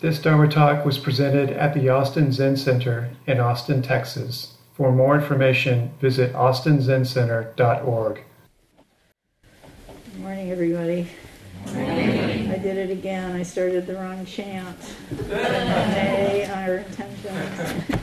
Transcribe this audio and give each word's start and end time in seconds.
This 0.00 0.20
Dharma 0.20 0.48
talk 0.48 0.84
was 0.84 0.98
presented 0.98 1.50
at 1.50 1.72
the 1.72 1.88
Austin 1.88 2.32
Zen 2.32 2.56
Center 2.56 3.10
in 3.26 3.38
Austin, 3.38 3.80
Texas. 3.80 4.54
For 4.74 4.90
more 4.90 5.14
information, 5.14 5.92
visit 6.00 6.32
austinzencenter.org. 6.32 8.24
Good 10.12 10.20
morning, 10.20 10.50
everybody. 10.50 11.08
Morning. 11.72 12.50
I 12.50 12.58
did 12.58 12.76
it 12.76 12.90
again. 12.90 13.36
I 13.36 13.44
started 13.44 13.86
the 13.86 13.94
wrong 13.94 14.26
chant. 14.26 14.76
May 15.28 16.50
our 16.52 16.78
intentions. 16.78 18.00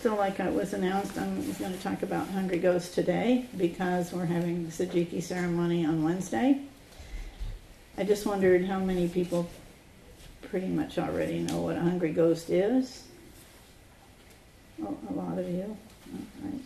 So, 0.00 0.14
like 0.16 0.38
it 0.38 0.52
was 0.52 0.74
announced, 0.74 1.16
I'm 1.18 1.50
going 1.54 1.72
to 1.72 1.82
talk 1.82 2.02
about 2.02 2.28
Hungry 2.28 2.58
Ghosts 2.58 2.94
today 2.94 3.46
because 3.56 4.12
we're 4.12 4.26
having 4.26 4.64
the 4.66 4.70
Sejiki 4.70 5.22
ceremony 5.22 5.86
on 5.86 6.04
Wednesday. 6.04 6.60
I 7.96 8.04
just 8.04 8.26
wondered 8.26 8.64
how 8.64 8.78
many 8.78 9.08
people 9.08 9.48
pretty 10.42 10.68
much 10.68 10.98
already 10.98 11.40
know 11.40 11.60
what 11.60 11.76
a 11.76 11.80
Hungry 11.80 12.12
Ghost 12.12 12.50
is. 12.50 13.04
Oh, 14.82 14.96
a 15.08 15.12
lot 15.12 15.38
of 15.38 15.48
you. 15.48 15.76
Right. 16.42 16.60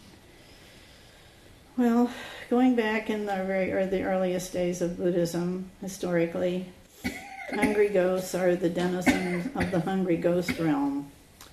Well, 1.77 2.11
going 2.49 2.75
back 2.75 3.11
in 3.11 3.27
the 3.27 3.45
very 3.45 3.73
or 3.73 3.87
the 3.87 4.03
earliest 4.03 4.53
days 4.53 4.81
of 4.81 4.97
Buddhism, 4.97 5.71
historically, 5.81 6.67
hungry 7.51 7.91
ghosts 7.91 8.35
are 8.35 8.57
the 8.57 8.71
denizens 8.71 9.47
of 9.55 9.71
the 9.71 9.81
hungry 9.81 10.17
ghost 10.17 10.59
realm 10.59 11.11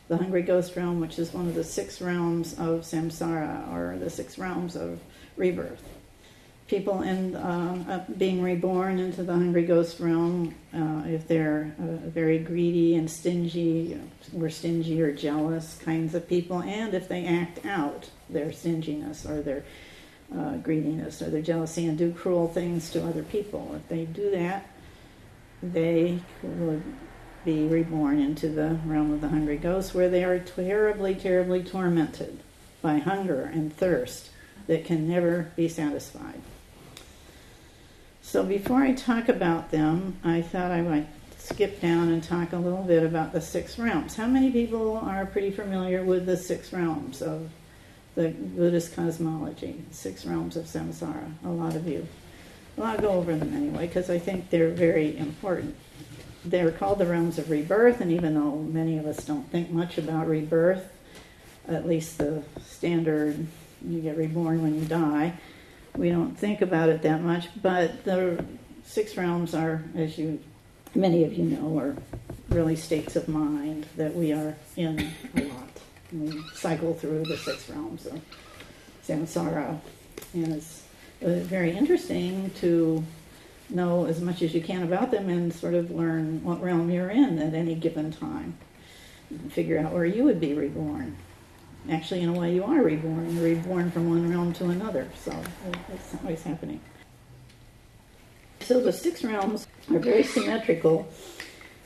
the 0.07 0.17
hungry 0.17 0.41
ghost 0.41 0.75
realm, 0.75 0.99
which 0.99 1.17
is 1.17 1.33
one 1.33 1.47
of 1.47 1.55
the 1.55 1.63
six 1.63 2.01
realms 2.01 2.53
of 2.53 2.81
samsara, 2.81 3.71
or 3.71 3.97
the 3.97 4.09
six 4.09 4.37
realms 4.37 4.75
of 4.75 4.99
rebirth. 5.37 5.81
People 6.73 7.03
in 7.03 7.35
uh, 7.35 8.03
being 8.17 8.41
reborn 8.41 8.97
into 8.97 9.21
the 9.21 9.31
hungry 9.31 9.63
ghost 9.63 9.99
realm, 9.99 10.55
uh, 10.73 11.03
if 11.05 11.27
they're 11.27 11.71
uh, 11.79 12.09
very 12.09 12.39
greedy 12.39 12.95
and 12.95 13.07
stingy, 13.07 14.01
or 14.35 14.49
stingy 14.49 14.99
or 14.99 15.11
jealous 15.11 15.77
kinds 15.85 16.15
of 16.15 16.27
people, 16.27 16.63
and 16.63 16.95
if 16.95 17.07
they 17.07 17.27
act 17.27 17.63
out 17.63 18.09
their 18.27 18.51
stinginess 18.51 19.23
or 19.23 19.43
their 19.43 19.63
uh, 20.35 20.57
greediness 20.57 21.21
or 21.21 21.29
their 21.29 21.43
jealousy 21.43 21.85
and 21.85 21.95
do 21.95 22.11
cruel 22.11 22.47
things 22.47 22.89
to 22.89 23.05
other 23.05 23.21
people, 23.21 23.75
if 23.75 23.87
they 23.87 24.05
do 24.05 24.31
that, 24.31 24.65
they 25.61 26.17
would 26.41 26.81
be 27.45 27.67
reborn 27.67 28.19
into 28.19 28.49
the 28.49 28.79
realm 28.83 29.13
of 29.13 29.21
the 29.21 29.29
hungry 29.29 29.57
ghosts, 29.57 29.93
where 29.93 30.09
they 30.09 30.23
are 30.23 30.39
terribly, 30.39 31.13
terribly 31.13 31.63
tormented 31.63 32.39
by 32.81 32.97
hunger 32.97 33.43
and 33.43 33.71
thirst 33.77 34.31
that 34.65 34.85
can 34.85 35.07
never 35.07 35.51
be 35.55 35.69
satisfied. 35.69 36.41
So, 38.23 38.41
before 38.43 38.81
I 38.81 38.93
talk 38.93 39.29
about 39.29 39.69
them, 39.69 40.17
I 40.23 40.41
thought 40.41 40.71
I 40.71 40.81
might 40.81 41.07
skip 41.37 41.79
down 41.79 42.09
and 42.09 42.23
talk 42.23 42.53
a 42.53 42.57
little 42.57 42.83
bit 42.83 43.03
about 43.03 43.33
the 43.33 43.41
six 43.41 43.77
realms. 43.77 44.15
How 44.15 44.25
many 44.25 44.49
people 44.49 44.97
are 44.97 45.27
pretty 45.27 45.51
familiar 45.51 46.03
with 46.03 46.25
the 46.25 46.37
six 46.37 46.73
realms 46.73 47.21
of 47.21 47.51
the 48.15 48.29
Buddhist 48.29 48.95
cosmology, 48.95 49.83
six 49.91 50.25
realms 50.25 50.57
of 50.57 50.65
samsara? 50.65 51.31
A 51.45 51.49
lot 51.49 51.75
of 51.75 51.87
you. 51.87 52.07
Well, 52.75 52.87
I'll 52.87 52.97
go 52.97 53.09
over 53.09 53.35
them 53.35 53.53
anyway 53.53 53.85
because 53.85 54.09
I 54.09 54.17
think 54.17 54.49
they're 54.49 54.71
very 54.71 55.15
important 55.17 55.75
they're 56.45 56.71
called 56.71 56.99
the 56.99 57.05
realms 57.05 57.37
of 57.37 57.49
rebirth, 57.49 58.01
and 58.01 58.11
even 58.11 58.33
though 58.33 58.57
many 58.57 58.97
of 58.97 59.05
us 59.05 59.23
don't 59.25 59.49
think 59.49 59.69
much 59.69 59.97
about 59.97 60.27
rebirth, 60.27 60.91
at 61.67 61.87
least 61.87 62.17
the 62.17 62.43
standard 62.65 63.45
you 63.87 64.01
get 64.01 64.17
reborn 64.17 64.61
when 64.61 64.75
you 64.75 64.85
die, 64.85 65.33
we 65.95 66.09
don't 66.09 66.37
think 66.37 66.61
about 66.61 66.89
it 66.89 67.01
that 67.03 67.21
much. 67.21 67.47
But 67.61 68.03
the 68.03 68.43
six 68.85 69.15
realms 69.17 69.53
are, 69.53 69.83
as 69.95 70.17
you 70.17 70.39
many 70.95 71.23
of 71.23 71.33
you 71.33 71.45
know, 71.45 71.77
are 71.79 71.95
really 72.49 72.75
states 72.75 73.15
of 73.15 73.27
mind 73.27 73.87
that 73.97 74.13
we 74.13 74.31
are 74.31 74.55
in 74.75 75.11
a 75.35 75.41
lot. 75.41 75.69
We 76.11 76.43
cycle 76.53 76.93
through 76.93 77.23
the 77.23 77.37
six 77.37 77.69
realms 77.69 78.05
of 78.05 78.21
samsara, 79.07 79.79
and 80.33 80.53
it's 80.53 80.83
uh, 81.23 81.39
very 81.39 81.71
interesting 81.71 82.51
to 82.59 83.03
know 83.69 84.05
as 84.05 84.21
much 84.21 84.41
as 84.41 84.53
you 84.53 84.61
can 84.61 84.83
about 84.83 85.09
them 85.09 85.29
and 85.29 85.53
sort 85.53 85.73
of 85.73 85.89
learn 85.89 86.43
what 86.43 86.61
realm 86.61 86.91
you're 86.91 87.09
in 87.09 87.39
at 87.39 87.53
any 87.53 87.75
given 87.75 88.11
time. 88.11 88.55
Figure 89.49 89.79
out 89.79 89.91
where 89.91 90.05
you 90.05 90.23
would 90.23 90.39
be 90.39 90.53
reborn. 90.53 91.15
Actually, 91.89 92.21
in 92.21 92.29
a 92.29 92.33
way, 92.33 92.53
you 92.53 92.63
are 92.63 92.81
reborn. 92.81 93.35
You're 93.35 93.43
reborn 93.43 93.91
from 93.91 94.09
one 94.09 94.29
realm 94.29 94.53
to 94.53 94.65
another, 94.65 95.07
so 95.23 95.37
it's 95.93 96.15
always 96.23 96.41
happening. 96.43 96.79
So 98.61 98.79
the 98.79 98.93
six 98.93 99.23
realms 99.23 99.67
are 99.91 99.99
very 99.99 100.23
symmetrical. 100.23 101.07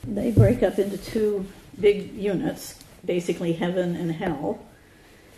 They 0.05 0.29
break 0.31 0.61
up 0.61 0.77
into 0.77 0.97
two 0.97 1.45
big 1.79 2.13
units, 2.13 2.79
basically 3.03 3.53
heaven 3.53 3.95
and 3.95 4.11
hell. 4.11 4.63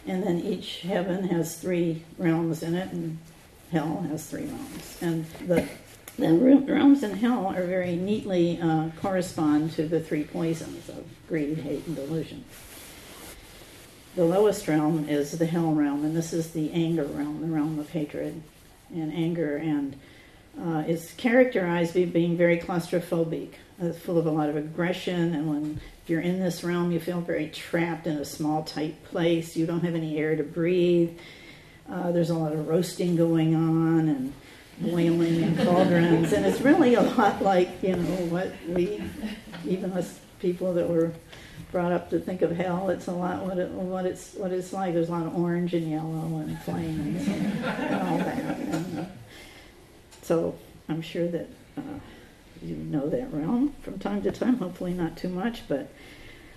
And 0.05 0.23
then 0.23 0.41
each 0.41 0.81
heaven 0.81 1.29
has 1.29 1.55
three 1.55 2.03
realms 2.17 2.61
in 2.61 2.75
it, 2.75 2.91
and 2.91 3.19
hell 3.71 4.05
has 4.09 4.25
three 4.25 4.45
realms. 4.45 4.97
And 5.01 5.25
the 5.47 5.67
the 6.17 6.33
realms 6.33 7.03
in 7.03 7.15
hell 7.15 7.47
are 7.47 7.63
very 7.63 7.95
neatly 7.95 8.59
uh, 8.61 8.89
correspond 9.01 9.71
to 9.73 9.87
the 9.87 10.01
three 10.01 10.25
poisons 10.25 10.89
of 10.89 11.05
greed, 11.29 11.59
hate, 11.59 11.87
and 11.87 11.95
delusion. 11.95 12.43
The 14.15 14.25
lowest 14.25 14.67
realm 14.67 15.07
is 15.07 15.37
the 15.37 15.45
hell 15.45 15.71
realm, 15.71 16.03
and 16.03 16.15
this 16.15 16.33
is 16.33 16.51
the 16.51 16.71
anger 16.71 17.03
realm, 17.03 17.41
the 17.41 17.47
realm 17.47 17.79
of 17.79 17.89
hatred 17.89 18.41
and 18.93 19.13
anger, 19.13 19.57
and 19.57 19.95
uh, 20.59 20.83
it's 20.87 21.13
characterized 21.13 21.93
by 21.93 22.05
being 22.05 22.35
very 22.35 22.59
claustrophobic, 22.59 23.51
uh, 23.81 23.93
full 23.93 24.17
of 24.17 24.25
a 24.25 24.31
lot 24.31 24.49
of 24.49 24.57
aggression. 24.57 25.35
And 25.35 25.49
when 25.49 25.81
you're 26.07 26.21
in 26.21 26.39
this 26.39 26.63
realm, 26.63 26.91
you 26.91 26.99
feel 26.99 27.21
very 27.21 27.49
trapped 27.49 28.07
in 28.07 28.17
a 28.17 28.25
small, 28.25 28.63
tight 28.63 29.03
place. 29.05 29.55
You 29.55 29.65
don't 29.65 29.81
have 29.81 29.95
any 29.95 30.17
air 30.17 30.35
to 30.35 30.43
breathe. 30.43 31.17
Uh, 31.89 32.11
there's 32.11 32.29
a 32.29 32.35
lot 32.35 32.51
of 32.51 32.67
roasting 32.67 33.15
going 33.15 33.55
on, 33.55 34.09
and 34.09 34.33
boiling 34.79 35.41
in 35.41 35.57
cauldrons, 35.65 36.33
and 36.33 36.45
it's 36.45 36.61
really 36.61 36.95
a 36.95 37.01
lot 37.01 37.41
like 37.41 37.69
you 37.83 37.95
know 37.95 38.25
what 38.27 38.53
we, 38.67 39.01
even 39.65 39.91
us 39.93 40.19
people 40.39 40.73
that 40.73 40.89
were 40.89 41.11
brought 41.71 41.91
up 41.91 42.09
to 42.09 42.19
think 42.19 42.41
of 42.41 42.51
hell, 42.51 42.89
it's 42.89 43.07
a 43.07 43.11
lot 43.11 43.43
what 43.43 43.57
it, 43.57 43.69
what 43.69 44.05
it's 44.05 44.33
what 44.33 44.51
it's 44.51 44.73
like. 44.73 44.93
There's 44.93 45.09
a 45.09 45.11
lot 45.11 45.25
of 45.25 45.35
orange 45.35 45.73
and 45.73 45.89
yellow 45.89 46.37
and 46.39 46.59
flames 46.61 47.27
and, 47.27 47.65
all 47.65 48.17
that. 48.17 48.37
And, 48.37 48.99
uh, 48.99 49.05
so 50.21 50.55
I'm 50.87 51.01
sure 51.01 51.27
that 51.27 51.47
uh, 51.77 51.81
you 52.61 52.75
know 52.75 53.09
that 53.09 53.31
realm 53.33 53.75
from 53.81 53.99
time 53.99 54.21
to 54.23 54.31
time. 54.31 54.57
Hopefully 54.57 54.93
not 54.93 55.17
too 55.17 55.29
much, 55.29 55.67
but. 55.67 55.89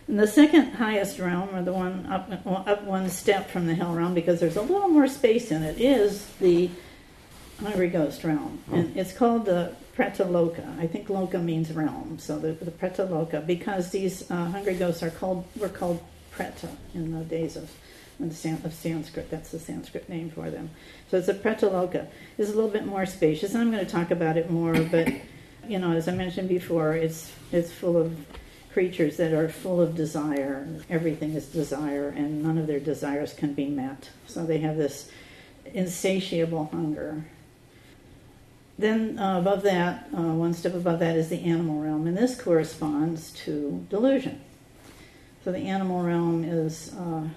And 0.08 0.18
the 0.18 0.26
second 0.26 0.72
highest 0.72 1.20
realm, 1.20 1.54
or 1.54 1.62
the 1.62 1.72
one 1.72 2.06
up, 2.06 2.28
up 2.44 2.82
one 2.82 3.08
step 3.08 3.48
from 3.48 3.68
the 3.68 3.74
hell 3.74 3.94
realm, 3.94 4.14
because 4.14 4.40
there's 4.40 4.56
a 4.56 4.62
little 4.62 4.88
more 4.88 5.06
space 5.06 5.52
in 5.52 5.62
it, 5.62 5.80
is 5.80 6.26
the 6.40 6.68
Hungry 7.60 7.88
Ghost 7.88 8.24
realm. 8.24 8.58
Oh. 8.70 8.74
And 8.74 8.96
it's 8.96 9.12
called 9.12 9.44
the 9.44 9.76
Preta 9.96 10.26
Loka. 10.26 10.78
I 10.78 10.86
think 10.86 11.08
Loka 11.08 11.42
means 11.42 11.70
realm. 11.72 12.18
So 12.18 12.38
the, 12.38 12.52
the 12.52 12.70
Preta 12.70 13.08
Loka, 13.08 13.46
because 13.46 13.90
these 13.90 14.30
uh, 14.30 14.46
Hungry 14.46 14.74
Ghosts 14.74 15.02
are 15.02 15.10
called, 15.10 15.44
were 15.56 15.68
called 15.68 16.02
Preta 16.34 16.70
in 16.94 17.12
the 17.12 17.24
days 17.24 17.56
of, 17.56 17.70
the, 18.18 18.26
of 18.64 18.72
Sanskrit. 18.72 19.30
That's 19.30 19.50
the 19.50 19.58
Sanskrit 19.58 20.08
name 20.08 20.30
for 20.30 20.50
them. 20.50 20.70
So 21.10 21.18
it's 21.18 21.28
a 21.28 21.34
Preta 21.34 21.70
Loka. 21.70 22.06
It's 22.38 22.50
a 22.50 22.54
little 22.54 22.70
bit 22.70 22.86
more 22.86 23.04
spacious, 23.04 23.52
and 23.52 23.62
I'm 23.62 23.70
going 23.70 23.84
to 23.84 23.90
talk 23.90 24.10
about 24.10 24.36
it 24.36 24.50
more, 24.50 24.74
but, 24.80 25.12
you 25.68 25.78
know, 25.78 25.92
as 25.92 26.08
I 26.08 26.12
mentioned 26.12 26.48
before, 26.48 26.94
it's, 26.94 27.30
it's 27.50 27.70
full 27.70 27.98
of 27.98 28.16
creatures 28.72 29.18
that 29.18 29.34
are 29.34 29.50
full 29.50 29.80
of 29.80 29.94
desire. 29.94 30.66
Everything 30.88 31.34
is 31.34 31.46
desire, 31.48 32.08
and 32.08 32.42
none 32.42 32.56
of 32.56 32.66
their 32.66 32.80
desires 32.80 33.34
can 33.34 33.52
be 33.52 33.66
met. 33.66 34.08
So 34.26 34.46
they 34.46 34.58
have 34.58 34.78
this 34.78 35.10
insatiable 35.66 36.70
hunger 36.72 37.24
then 38.82 39.18
uh, 39.18 39.38
above 39.38 39.62
that, 39.62 40.08
uh, 40.16 40.20
one 40.20 40.54
step 40.54 40.74
above 40.74 40.98
that 41.00 41.16
is 41.16 41.28
the 41.28 41.44
animal 41.44 41.80
realm, 41.80 42.06
and 42.06 42.16
this 42.16 42.40
corresponds 42.40 43.30
to 43.44 43.86
delusion. 43.88 44.40
So 45.44 45.52
the 45.52 45.58
animal 45.58 46.02
realm 46.02 46.44
is 46.44 46.94
uh, 46.94 47.28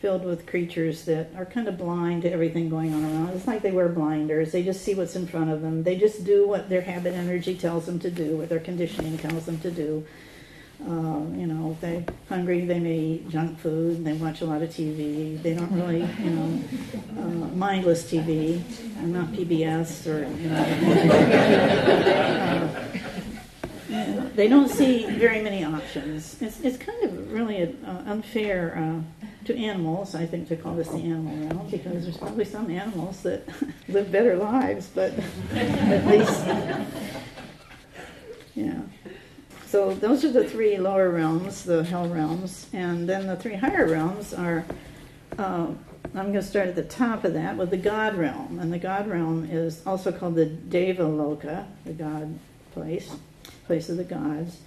filled 0.00 0.24
with 0.24 0.46
creatures 0.46 1.04
that 1.04 1.30
are 1.36 1.44
kind 1.44 1.68
of 1.68 1.76
blind 1.76 2.22
to 2.22 2.32
everything 2.32 2.68
going 2.68 2.94
on 2.94 3.04
around. 3.04 3.30
It's 3.30 3.46
like 3.46 3.62
they 3.62 3.70
wear 3.70 3.88
blinders. 3.88 4.52
They 4.52 4.62
just 4.62 4.82
see 4.82 4.94
what's 4.94 5.16
in 5.16 5.26
front 5.26 5.50
of 5.50 5.60
them. 5.60 5.82
They 5.82 5.96
just 5.96 6.24
do 6.24 6.46
what 6.46 6.68
their 6.68 6.80
habit 6.80 7.14
energy 7.14 7.56
tells 7.56 7.86
them 7.86 7.98
to 8.00 8.10
do, 8.10 8.36
what 8.36 8.48
their 8.48 8.60
conditioning 8.60 9.18
tells 9.18 9.46
them 9.46 9.58
to 9.60 9.70
do. 9.70 10.06
Uh, 10.88 11.20
you 11.36 11.46
know, 11.46 11.76
they're 11.80 12.04
hungry, 12.28 12.64
they 12.64 12.80
may 12.80 12.98
eat 12.98 13.28
junk 13.28 13.58
food. 13.58 14.04
They 14.04 14.14
watch 14.14 14.40
a 14.40 14.46
lot 14.46 14.62
of 14.62 14.70
TV. 14.70 15.40
They 15.42 15.54
don't 15.54 15.70
really, 15.72 16.00
you 16.22 16.30
know, 16.30 16.62
uh, 17.18 17.48
mindless 17.54 18.10
TV, 18.10 18.62
and 18.98 19.12
not 19.12 19.28
PBS 19.28 20.06
or. 20.06 20.26
You 20.40 20.48
know, 20.48 20.56
uh, 23.92 24.28
they 24.34 24.48
don't 24.48 24.68
see 24.68 25.04
very 25.04 25.42
many 25.42 25.64
options. 25.64 26.40
It's, 26.40 26.60
it's 26.60 26.78
kind 26.78 27.02
of 27.04 27.32
really 27.32 27.76
uh, 27.84 27.90
unfair 28.06 28.76
uh, 28.78 29.00
to 29.44 29.56
animals, 29.56 30.14
I 30.14 30.24
think, 30.24 30.48
to 30.48 30.56
call 30.56 30.74
this 30.76 30.88
the 30.88 30.98
animal 30.98 31.36
realm 31.46 31.68
because 31.70 32.04
there's 32.04 32.16
probably 32.16 32.44
some 32.44 32.70
animals 32.70 33.22
that 33.22 33.46
live 33.88 34.10
better 34.10 34.36
lives, 34.36 34.88
but 34.94 35.12
at 35.52 36.06
least 36.06 36.46
Yeah. 38.54 38.80
So 39.70 39.94
those 39.94 40.24
are 40.24 40.32
the 40.32 40.42
three 40.42 40.78
lower 40.78 41.10
realms, 41.10 41.62
the 41.62 41.84
hell 41.84 42.08
realms, 42.08 42.66
and 42.72 43.08
then 43.08 43.28
the 43.28 43.36
three 43.36 43.54
higher 43.54 43.86
realms 43.86 44.34
are. 44.34 44.64
Uh, 45.38 45.68
I'm 46.12 46.32
going 46.32 46.32
to 46.32 46.42
start 46.42 46.66
at 46.66 46.74
the 46.74 46.82
top 46.82 47.22
of 47.22 47.34
that 47.34 47.56
with 47.56 47.70
the 47.70 47.76
God 47.76 48.16
realm, 48.16 48.58
and 48.58 48.72
the 48.72 48.80
God 48.80 49.06
realm 49.06 49.48
is 49.48 49.80
also 49.86 50.10
called 50.10 50.34
the 50.34 50.46
Deva 50.46 51.04
Loka, 51.04 51.66
the 51.84 51.92
God 51.92 52.36
place, 52.72 53.14
place 53.66 53.88
of 53.88 53.96
the 53.96 54.02
gods. 54.02 54.58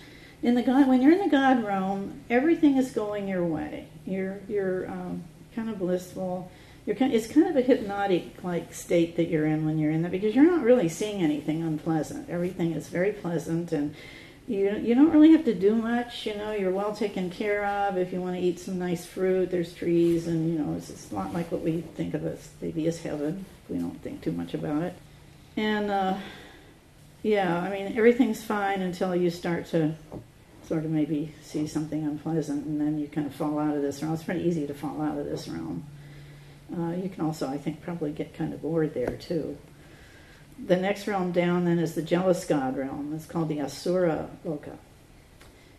In 0.42 0.56
the 0.56 0.62
God, 0.64 0.88
when 0.88 1.02
you're 1.02 1.12
in 1.12 1.20
the 1.20 1.30
God 1.30 1.66
realm, 1.66 2.22
everything 2.30 2.78
is 2.78 2.92
going 2.92 3.28
your 3.28 3.46
way. 3.46 3.90
You're 4.06 4.40
you're 4.48 4.90
um, 4.90 5.26
kind 5.54 5.70
of 5.70 5.80
blissful. 5.80 6.50
You're 6.86 6.96
kind, 6.96 7.14
it's 7.14 7.28
kind 7.28 7.48
of 7.48 7.58
a 7.58 7.62
hypnotic 7.62 8.42
like 8.42 8.74
state 8.74 9.18
that 9.18 9.28
you're 9.28 9.48
in 9.48 9.66
when 9.66 9.80
you're 9.80 9.92
in 9.92 10.02
there 10.02 10.12
because 10.12 10.34
you're 10.34 10.46
not 10.46 10.64
really 10.64 10.88
seeing 10.88 11.22
anything 11.22 11.62
unpleasant. 11.62 12.30
Everything 12.30 12.72
is 12.72 12.88
very 12.88 13.12
pleasant 13.12 13.74
and 13.74 13.96
you 14.48 14.76
you 14.78 14.94
don't 14.94 15.12
really 15.12 15.32
have 15.32 15.46
to 15.46 15.54
do 15.54 15.76
much. 15.76 16.26
You 16.26 16.36
know, 16.36 16.52
you're 16.52 16.72
well 16.72 16.94
taken 16.94 17.30
care 17.30 17.66
of. 17.66 17.98
If 17.98 18.12
you 18.12 18.22
want 18.22 18.36
to 18.36 18.42
eat 18.42 18.60
some 18.60 18.78
nice 18.78 19.06
fruit, 19.06 19.52
there's 19.52 19.74
trees, 19.74 20.28
and 20.28 20.52
you 20.52 20.60
know, 20.60 20.76
it's, 20.78 20.90
it's 20.90 21.12
not 21.12 21.34
like 21.34 21.52
what 21.52 21.62
we 21.62 21.82
think 21.96 22.14
of 22.14 22.26
as 22.26 22.50
maybe 22.62 22.88
as 22.88 23.02
heaven. 23.02 23.46
We 23.70 23.78
don't 23.78 24.02
think 24.02 24.22
too 24.22 24.32
much 24.32 24.54
about 24.54 24.84
it. 24.84 24.96
And 25.56 25.90
uh, 25.90 26.18
yeah, 27.22 27.58
I 27.58 27.70
mean, 27.70 27.98
everything's 27.98 28.44
fine 28.44 28.82
until 28.82 29.16
you 29.16 29.30
start 29.30 29.68
to 29.68 29.96
sort 30.68 30.86
of 30.86 30.92
maybe 30.92 31.34
see 31.42 31.68
something 31.68 32.04
unpleasant, 32.04 32.66
and 32.66 32.82
then 32.82 33.00
you 33.00 33.08
kind 33.08 33.28
of 33.28 33.34
fall 33.34 33.60
out 33.60 33.76
of 33.76 33.82
this 33.82 34.02
realm. 34.02 34.14
It's 34.14 34.24
pretty 34.24 34.44
easy 34.44 34.68
to 34.68 34.74
fall 34.74 35.02
out 35.02 35.18
of 35.18 35.26
this 35.26 35.48
realm. 35.48 35.86
Uh, 36.76 36.92
you 36.92 37.08
can 37.08 37.24
also, 37.24 37.48
I 37.48 37.58
think, 37.58 37.82
probably 37.82 38.12
get 38.12 38.34
kind 38.34 38.54
of 38.54 38.62
bored 38.62 38.94
there 38.94 39.16
too 39.18 39.58
the 40.66 40.76
next 40.76 41.08
realm 41.08 41.32
down 41.32 41.66
then 41.66 41.80
is 41.80 41.96
the 41.96 42.02
jealous 42.02 42.46
god 42.46 42.78
realm. 42.78 43.14
It's 43.16 43.26
called 43.26 43.50
the 43.50 43.62
Asura 43.62 44.30
Loka. 44.46 44.78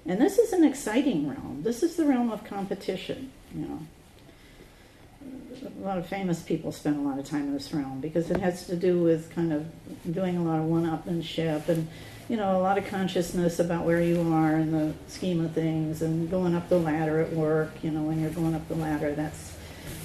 And 0.07 0.21
this 0.21 0.39
is 0.39 0.53
an 0.53 0.65
exciting 0.65 1.29
realm. 1.29 1.63
This 1.63 1.83
is 1.83 1.97
the 1.97 2.05
realm 2.05 2.31
of 2.31 2.45
competition, 2.45 3.33
you 3.55 3.67
know. 3.67 3.81
A 5.65 5.87
lot 5.87 5.97
of 5.97 6.07
famous 6.07 6.43
people 6.43 6.73
spend 6.73 6.99
a 6.99 7.09
lot 7.09 7.19
of 7.19 7.25
time 7.25 7.43
in 7.43 7.55
this 7.55 7.73
realm 7.73 8.01
because 8.01 8.31
it 8.31 8.41
has 8.41 8.67
to 8.67 8.77
do 8.77 9.03
with 9.03 9.35
kind 9.35 9.53
of 9.53 9.67
doing 10.13 10.37
a 10.37 10.43
lot 10.43 10.59
of 10.59 10.67
one-upmanship 10.67 11.69
and 11.69 11.89
you 12.29 12.37
know 12.37 12.59
a 12.59 12.61
lot 12.61 12.77
of 12.77 12.87
consciousness 12.87 13.59
about 13.59 13.85
where 13.85 14.03
you 14.03 14.21
are 14.33 14.57
in 14.57 14.73
the 14.73 14.93
scheme 15.09 15.43
of 15.43 15.53
things 15.53 16.03
and 16.03 16.31
going 16.31 16.55
up 16.55 16.69
the 16.69 16.79
ladder 16.79 17.21
at 17.21 17.33
work. 17.33 17.73
You 17.83 17.93
know 17.93 18.03
when 18.03 18.21
you're 18.21 18.31
going 18.31 18.55
up 18.55 18.67
the 18.69 18.75
ladder, 18.75 19.15
that's 19.15 19.57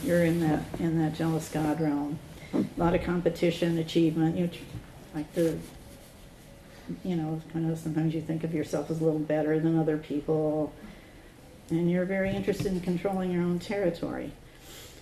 you're 0.04 0.24
in 0.24 0.40
that 0.40 0.64
in 0.80 0.98
that 1.00 1.16
jealous 1.16 1.50
god 1.50 1.82
realm 1.82 2.20
a 2.54 2.66
lot 2.78 2.96
of 2.96 3.04
competition, 3.04 3.78
achievement. 3.78 4.38
You 4.38 4.48
know, 4.48 4.52
like 5.16 5.34
to, 5.36 5.60
you 7.04 7.16
know, 7.16 7.42
kind 7.52 7.70
of 7.72 7.78
sometimes 7.78 8.14
you 8.14 8.22
think 8.22 8.44
of 8.44 8.54
yourself 8.54 8.90
as 8.90 9.02
a 9.02 9.04
little 9.04 9.20
better 9.20 9.60
than 9.60 9.78
other 9.78 9.98
people, 9.98 10.74
and 11.70 11.90
you're 11.90 12.06
very 12.06 12.32
interested 12.32 12.68
in 12.68 12.82
controlling 12.82 13.32
your 13.32 13.44
own 13.44 13.60
territory. 13.60 14.32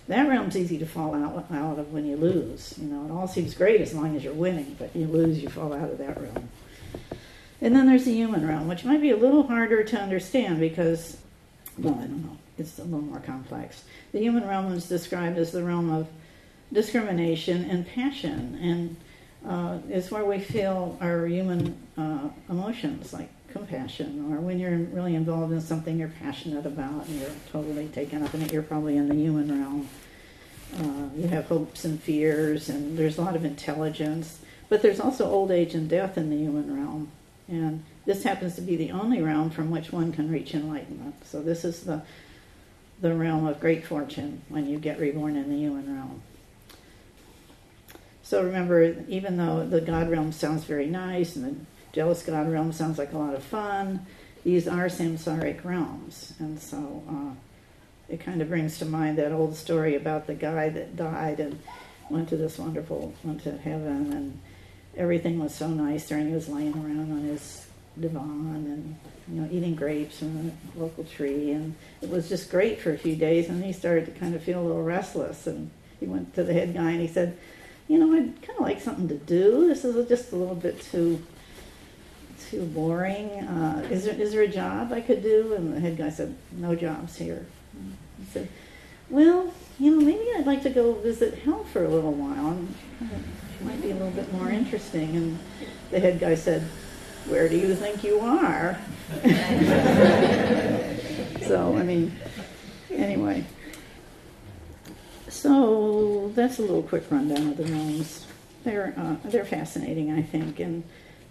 That 0.08 0.26
realm's 0.26 0.56
easy 0.56 0.78
to 0.78 0.86
fall 0.86 1.14
out, 1.14 1.50
out 1.52 1.78
of 1.78 1.92
when 1.92 2.06
you 2.06 2.16
lose. 2.16 2.74
You 2.80 2.88
know, 2.88 3.04
it 3.04 3.10
all 3.10 3.28
seems 3.28 3.54
great 3.54 3.82
as 3.82 3.92
long 3.92 4.16
as 4.16 4.24
you're 4.24 4.32
winning, 4.32 4.74
but 4.78 4.96
you 4.96 5.06
lose, 5.06 5.42
you 5.42 5.50
fall 5.50 5.74
out 5.74 5.90
of 5.90 5.98
that 5.98 6.18
realm. 6.18 6.48
And 7.60 7.76
then 7.76 7.86
there's 7.86 8.06
the 8.06 8.14
human 8.14 8.46
realm, 8.46 8.68
which 8.68 8.84
might 8.84 9.02
be 9.02 9.10
a 9.10 9.16
little 9.16 9.42
harder 9.42 9.84
to 9.84 10.00
understand 10.00 10.60
because, 10.60 11.18
well, 11.76 11.94
I 11.94 12.06
don't 12.06 12.24
know, 12.24 12.38
it's 12.56 12.78
a 12.78 12.84
little 12.84 13.02
more 13.02 13.20
complex. 13.20 13.84
The 14.12 14.20
human 14.20 14.48
realm 14.48 14.72
is 14.72 14.88
described 14.88 15.36
as 15.36 15.52
the 15.52 15.62
realm 15.62 15.90
of 15.90 16.06
discrimination 16.72 17.68
and 17.70 17.86
passion, 17.86 18.58
and 18.60 18.96
uh, 19.46 19.78
it's 19.88 20.10
where 20.10 20.24
we 20.24 20.38
feel 20.38 20.98
our 21.00 21.26
human 21.26 21.76
uh, 21.96 22.28
emotions, 22.48 23.12
like 23.12 23.30
compassion, 23.52 24.32
or 24.32 24.40
when 24.40 24.58
you're 24.58 24.76
really 24.76 25.14
involved 25.14 25.52
in 25.52 25.60
something 25.60 25.98
you're 25.98 26.12
passionate 26.20 26.66
about 26.66 27.06
and 27.06 27.20
you're 27.20 27.30
totally 27.50 27.86
taken 27.88 28.22
up 28.22 28.34
in 28.34 28.42
it, 28.42 28.52
you're 28.52 28.62
probably 28.62 28.96
in 28.96 29.08
the 29.08 29.14
human 29.14 29.50
realm. 29.50 29.88
Uh, 30.78 31.08
you 31.16 31.26
have 31.28 31.46
hopes 31.46 31.84
and 31.84 32.02
fears, 32.02 32.68
and 32.68 32.98
there's 32.98 33.16
a 33.16 33.22
lot 33.22 33.34
of 33.34 33.44
intelligence, 33.44 34.40
but 34.68 34.82
there's 34.82 35.00
also 35.00 35.24
old 35.24 35.50
age 35.50 35.74
and 35.74 35.88
death 35.88 36.18
in 36.18 36.28
the 36.28 36.36
human 36.36 36.76
realm. 36.76 37.10
And 37.48 37.82
this 38.04 38.22
happens 38.24 38.54
to 38.56 38.60
be 38.60 38.76
the 38.76 38.90
only 38.90 39.22
realm 39.22 39.48
from 39.48 39.70
which 39.70 39.90
one 39.92 40.12
can 40.12 40.30
reach 40.30 40.54
enlightenment. 40.54 41.14
So 41.26 41.42
this 41.42 41.64
is 41.64 41.84
the 41.84 42.02
the 43.00 43.14
realm 43.14 43.46
of 43.46 43.60
great 43.60 43.86
fortune 43.86 44.42
when 44.48 44.66
you 44.66 44.76
get 44.76 44.98
reborn 44.98 45.36
in 45.36 45.48
the 45.48 45.56
human 45.56 45.94
realm. 45.94 46.20
So 48.28 48.42
remember, 48.42 48.94
even 49.08 49.38
though 49.38 49.66
the 49.66 49.80
God 49.80 50.10
realm 50.10 50.32
sounds 50.32 50.64
very 50.64 50.86
nice 50.86 51.34
and 51.34 51.44
the 51.46 51.56
jealous 51.94 52.22
God 52.22 52.52
realm 52.52 52.72
sounds 52.72 52.98
like 52.98 53.14
a 53.14 53.16
lot 53.16 53.32
of 53.32 53.42
fun, 53.42 54.04
these 54.44 54.68
are 54.68 54.88
samsaric 54.88 55.64
realms. 55.64 56.34
And 56.38 56.60
so 56.60 57.02
uh, 57.08 57.32
it 58.06 58.20
kind 58.20 58.42
of 58.42 58.50
brings 58.50 58.78
to 58.80 58.84
mind 58.84 59.16
that 59.16 59.32
old 59.32 59.56
story 59.56 59.94
about 59.94 60.26
the 60.26 60.34
guy 60.34 60.68
that 60.68 60.94
died 60.94 61.40
and 61.40 61.58
went 62.10 62.28
to 62.28 62.36
this 62.36 62.58
wonderful, 62.58 63.14
went 63.24 63.44
to 63.44 63.56
heaven, 63.56 64.12
and 64.12 64.38
everything 64.94 65.38
was 65.38 65.54
so 65.54 65.68
nice 65.68 66.06
there, 66.10 66.18
and 66.18 66.28
he 66.28 66.34
was 66.34 66.50
laying 66.50 66.74
around 66.74 67.10
on 67.10 67.22
his 67.22 67.66
divan 67.98 68.66
and 68.66 68.96
you 69.26 69.40
know 69.40 69.48
eating 69.50 69.74
grapes 69.74 70.18
from 70.18 70.52
a 70.76 70.78
local 70.78 71.04
tree, 71.04 71.52
and 71.52 71.74
it 72.02 72.10
was 72.10 72.28
just 72.28 72.50
great 72.50 72.78
for 72.78 72.92
a 72.92 72.98
few 72.98 73.16
days. 73.16 73.48
And 73.48 73.64
he 73.64 73.72
started 73.72 74.04
to 74.04 74.12
kind 74.12 74.34
of 74.34 74.42
feel 74.42 74.60
a 74.60 74.66
little 74.66 74.84
restless, 74.84 75.46
and 75.46 75.70
he 75.98 76.04
went 76.04 76.34
to 76.34 76.44
the 76.44 76.52
head 76.52 76.74
guy 76.74 76.90
and 76.90 77.00
he 77.00 77.08
said, 77.08 77.38
you 77.88 77.98
know, 77.98 78.14
I'd 78.14 78.40
kind 78.42 78.58
of 78.58 78.64
like 78.64 78.80
something 78.80 79.08
to 79.08 79.16
do. 79.16 79.66
This 79.66 79.84
is 79.84 80.08
just 80.08 80.32
a 80.32 80.36
little 80.36 80.54
bit 80.54 80.80
too 80.80 81.24
too 82.50 82.64
boring. 82.66 83.30
Uh, 83.30 83.86
is 83.90 84.04
there 84.04 84.14
is 84.14 84.32
there 84.32 84.42
a 84.42 84.48
job 84.48 84.92
I 84.92 85.00
could 85.00 85.22
do? 85.22 85.54
And 85.54 85.74
the 85.74 85.80
head 85.80 85.96
guy 85.96 86.10
said, 86.10 86.36
no 86.52 86.74
jobs 86.74 87.16
here. 87.16 87.46
He 88.18 88.26
said, 88.32 88.48
well, 89.10 89.52
you 89.78 89.90
know, 89.90 90.04
maybe 90.04 90.30
I'd 90.36 90.46
like 90.46 90.62
to 90.62 90.70
go 90.70 90.92
visit 90.94 91.38
hell 91.40 91.64
for 91.64 91.84
a 91.84 91.88
little 91.88 92.12
while. 92.12 92.48
And 92.50 92.74
it 93.00 93.64
might 93.64 93.80
be 93.80 93.90
a 93.90 93.94
little 93.94 94.10
bit 94.10 94.32
more 94.32 94.50
interesting. 94.50 95.16
And 95.16 95.38
the 95.90 95.98
head 95.98 96.20
guy 96.20 96.34
said, 96.34 96.62
where 97.26 97.48
do 97.48 97.56
you 97.56 97.74
think 97.74 98.04
you 98.04 98.20
are? 98.20 98.78
so, 101.46 101.76
I 101.76 101.82
mean, 101.82 102.14
anyway. 102.90 103.44
So 105.38 106.32
that's 106.34 106.58
a 106.58 106.62
little 106.62 106.82
quick 106.82 107.04
rundown 107.12 107.46
of 107.46 107.56
the 107.56 107.62
realms. 107.62 108.26
They're 108.64 108.92
uh, 108.96 109.14
they're 109.28 109.44
fascinating, 109.44 110.10
I 110.10 110.20
think, 110.20 110.58
and 110.58 110.82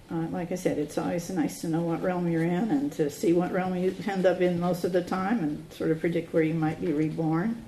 uh, 0.09 0.27
like 0.31 0.53
I 0.53 0.55
said, 0.55 0.77
it's 0.77 0.97
always 0.97 1.29
nice 1.29 1.59
to 1.59 1.67
know 1.67 1.81
what 1.81 2.01
realm 2.01 2.31
you're 2.31 2.45
in 2.45 2.71
and 2.71 2.89
to 2.93 3.09
see 3.09 3.33
what 3.33 3.51
realm 3.51 3.75
you 3.75 3.93
end 4.07 4.25
up 4.25 4.39
in 4.39 4.61
most 4.61 4.85
of 4.85 4.93
the 4.93 5.03
time 5.03 5.39
and 5.39 5.73
sort 5.73 5.91
of 5.91 5.99
predict 5.99 6.33
where 6.33 6.41
you 6.41 6.53
might 6.53 6.79
be 6.79 6.93
reborn. 6.93 7.65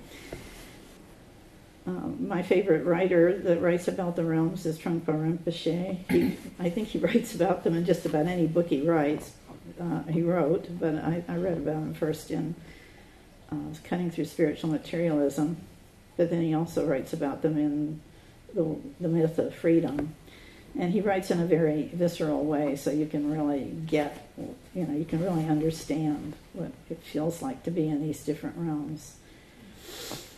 Uh, 1.86 2.08
my 2.22 2.42
favorite 2.42 2.86
writer 2.86 3.38
that 3.40 3.62
writes 3.62 3.90
about 3.90 4.16
the 4.16 4.24
realms 4.24 4.66
is 4.66 4.80
Trungpa 4.80 5.08
Rinpoche. 5.08 6.10
He, 6.10 6.38
I 6.58 6.70
think 6.70 6.88
he 6.88 7.00
writes 7.06 7.36
about 7.36 7.66
them 7.66 7.76
in 7.76 7.84
just 7.84 8.06
about 8.06 8.28
any 8.28 8.48
book 8.48 8.68
he 8.68 8.82
writes. 8.82 9.34
Uh, 9.78 10.04
he 10.04 10.22
wrote, 10.22 10.68
but 10.80 10.96
I, 10.96 11.22
I, 11.28 11.36
read 11.36 11.58
about 11.58 11.76
him 11.76 11.94
first 11.94 12.32
in 12.32 12.56
uh, 13.52 13.56
Cutting 13.84 14.10
Through 14.10 14.26
Spiritual 14.26 14.70
Materialism 14.70 15.58
but 16.20 16.30
then 16.30 16.42
he 16.42 16.54
also 16.54 16.86
writes 16.86 17.14
about 17.14 17.42
them 17.42 17.58
in 17.58 18.02
the, 18.54 18.76
the 19.00 19.08
myth 19.08 19.40
of 19.40 19.56
freedom. 19.56 20.14
And 20.78 20.92
he 20.92 21.00
writes 21.00 21.32
in 21.32 21.40
a 21.40 21.46
very 21.46 21.84
visceral 21.94 22.44
way, 22.44 22.76
so 22.76 22.92
you 22.92 23.06
can 23.06 23.32
really 23.32 23.72
get, 23.88 24.30
you 24.76 24.84
know, 24.84 24.98
you 24.98 25.06
can 25.06 25.24
really 25.24 25.46
understand 25.46 26.34
what 26.52 26.74
it 26.90 27.02
feels 27.02 27.42
like 27.42 27.64
to 27.64 27.72
be 27.72 27.88
in 27.88 28.02
these 28.02 28.22
different 28.26 28.58
realms. 28.58 29.16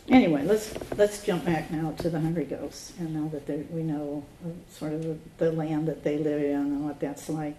Anyway, 0.08 0.44
let's 0.44 0.72
let's 0.96 1.20
jump 1.24 1.44
back 1.44 1.68
now 1.72 1.90
to 1.98 2.08
the 2.08 2.20
hungry 2.20 2.44
ghosts, 2.44 2.92
and 3.00 3.12
now 3.12 3.28
that 3.30 3.72
we 3.72 3.82
know 3.82 4.24
sort 4.70 4.92
of 4.92 5.02
the, 5.02 5.16
the 5.38 5.50
land 5.50 5.88
that 5.88 6.04
they 6.04 6.16
live 6.16 6.42
in 6.42 6.54
and 6.54 6.84
what 6.84 7.00
that's 7.00 7.28
like. 7.28 7.56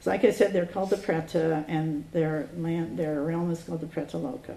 So, 0.00 0.10
like 0.10 0.24
I 0.24 0.30
said, 0.30 0.54
they're 0.54 0.64
called 0.64 0.88
the 0.88 0.96
Preta, 0.96 1.66
and 1.68 2.06
their 2.12 2.48
land, 2.56 2.98
their 2.98 3.20
realm 3.20 3.50
is 3.50 3.62
called 3.62 3.82
the 3.82 3.86
Preta 3.86 4.12
Loka. 4.12 4.54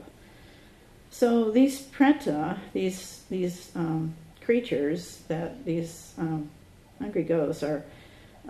So 1.14 1.52
these 1.52 1.80
preta, 1.80 2.58
these 2.74 3.22
these 3.30 3.72
um, 3.76 4.16
creatures 4.44 5.22
that 5.28 5.64
these 5.64 6.12
um, 6.18 6.50
hungry 6.98 7.22
ghosts 7.22 7.62
are 7.62 7.86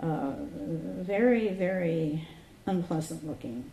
uh, 0.00 0.32
very 0.40 1.48
very 1.48 2.26
unpleasant 2.64 3.26
looking, 3.26 3.70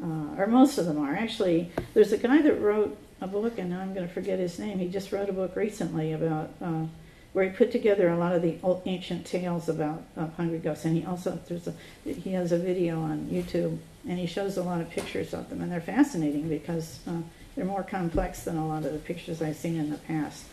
uh, 0.00 0.38
or 0.38 0.46
most 0.46 0.78
of 0.78 0.86
them 0.86 0.98
are. 0.98 1.12
Actually, 1.12 1.72
there's 1.92 2.12
a 2.12 2.18
guy 2.18 2.40
that 2.40 2.54
wrote 2.54 2.96
a 3.20 3.26
book, 3.26 3.58
and 3.58 3.68
now 3.68 3.80
I'm 3.80 3.94
going 3.94 4.06
to 4.06 4.14
forget 4.14 4.38
his 4.38 4.60
name. 4.60 4.78
He 4.78 4.86
just 4.86 5.10
wrote 5.10 5.28
a 5.28 5.34
book 5.34 5.56
recently 5.56 6.12
about. 6.12 6.50
Uh, 6.62 6.84
where 7.32 7.44
he 7.44 7.50
put 7.50 7.70
together 7.70 8.08
a 8.08 8.18
lot 8.18 8.34
of 8.34 8.42
the 8.42 8.58
old 8.60 8.82
ancient 8.86 9.24
tales 9.24 9.68
about 9.68 10.02
hungry 10.36 10.58
ghosts, 10.58 10.84
and 10.84 10.96
he 10.96 11.04
also 11.04 11.38
there's 11.46 11.68
a 11.68 11.74
he 12.04 12.32
has 12.32 12.50
a 12.50 12.58
video 12.58 13.00
on 13.00 13.28
YouTube, 13.30 13.78
and 14.08 14.18
he 14.18 14.26
shows 14.26 14.56
a 14.56 14.62
lot 14.62 14.80
of 14.80 14.90
pictures 14.90 15.34
of 15.34 15.48
them, 15.50 15.60
and 15.60 15.70
they're 15.70 15.80
fascinating 15.80 16.48
because 16.48 17.00
uh, 17.06 17.12
they're 17.54 17.64
more 17.64 17.82
complex 17.82 18.44
than 18.44 18.56
a 18.56 18.66
lot 18.66 18.84
of 18.84 18.92
the 18.92 18.98
pictures 18.98 19.42
I've 19.42 19.56
seen 19.56 19.76
in 19.76 19.90
the 19.90 19.98
past. 19.98 20.44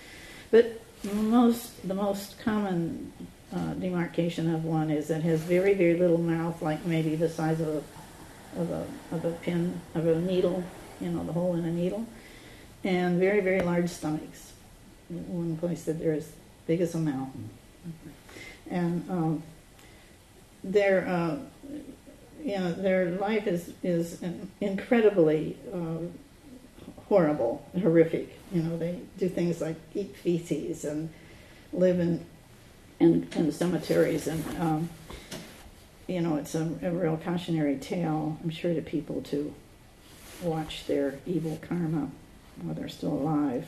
But 0.51 0.81
most 1.13 1.87
the 1.87 1.93
most 1.93 2.39
common 2.39 3.13
uh, 3.53 3.73
demarcation 3.75 4.53
of 4.53 4.65
one 4.65 4.89
is 4.89 5.09
it 5.09 5.21
has 5.23 5.41
very 5.41 5.73
very 5.73 5.97
little 5.97 6.17
mouth, 6.17 6.61
like 6.61 6.85
maybe 6.85 7.15
the 7.15 7.29
size 7.29 7.59
of 7.61 7.67
a 7.67 7.83
of 8.59 8.71
a 8.71 8.87
of 9.11 9.25
a 9.25 9.31
pin 9.31 9.79
of 9.95 10.07
a 10.07 10.19
needle, 10.19 10.63
you 10.99 11.09
know, 11.09 11.23
the 11.23 11.33
hole 11.33 11.55
in 11.55 11.65
a 11.65 11.71
needle, 11.71 12.05
and 12.83 13.19
very 13.19 13.41
very 13.41 13.61
large 13.61 13.89
stomachs. 13.89 14.53
One 15.09 15.55
place 15.57 15.83
that 15.83 15.99
they're 15.99 16.13
as 16.13 16.29
big 16.65 16.81
as 16.81 16.95
a 16.95 16.97
mountain, 16.97 17.49
and 18.69 19.09
um, 19.09 19.43
their 20.63 21.07
uh, 21.07 21.37
you 22.43 22.57
know 22.57 22.71
their 22.73 23.11
life 23.11 23.47
is 23.47 23.73
is 23.83 24.21
incredibly 24.61 25.57
uh, 25.73 26.07
horrible, 27.07 27.65
horrific. 27.79 28.37
You 28.51 28.63
know, 28.63 28.77
they 28.77 28.99
do 29.17 29.29
things 29.29 29.61
like 29.61 29.75
eat 29.93 30.15
feces 30.15 30.85
and 30.85 31.09
live 31.73 31.99
in 31.99 32.25
in, 32.99 33.27
in 33.35 33.51
cemeteries, 33.51 34.27
and 34.27 34.43
um, 34.59 34.89
you 36.07 36.21
know, 36.21 36.35
it's 36.37 36.55
a, 36.55 36.69
a 36.81 36.91
real 36.91 37.17
cautionary 37.17 37.77
tale. 37.77 38.37
I'm 38.43 38.49
sure 38.49 38.73
to 38.73 38.81
people 38.81 39.21
to 39.23 39.53
watch 40.41 40.85
their 40.87 41.19
evil 41.25 41.59
karma 41.61 42.09
while 42.61 42.73
they're 42.73 42.89
still 42.89 43.13
alive. 43.13 43.67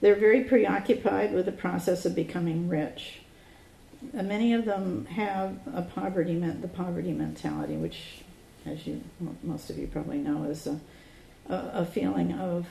They're 0.00 0.14
very 0.14 0.44
preoccupied 0.44 1.32
with 1.32 1.46
the 1.46 1.52
process 1.52 2.04
of 2.04 2.14
becoming 2.14 2.68
rich. 2.68 3.20
Uh, 4.16 4.22
many 4.22 4.52
of 4.52 4.64
them 4.64 5.06
have 5.06 5.56
a 5.74 5.82
poverty, 5.82 6.38
the 6.38 6.68
poverty 6.68 7.12
mentality, 7.12 7.76
which, 7.76 8.22
as 8.64 8.86
you 8.86 9.02
most 9.42 9.70
of 9.70 9.78
you 9.78 9.86
probably 9.86 10.18
know, 10.18 10.44
is 10.44 10.66
a, 10.66 10.80
a, 11.48 11.70
a 11.80 11.86
feeling 11.86 12.32
of 12.32 12.66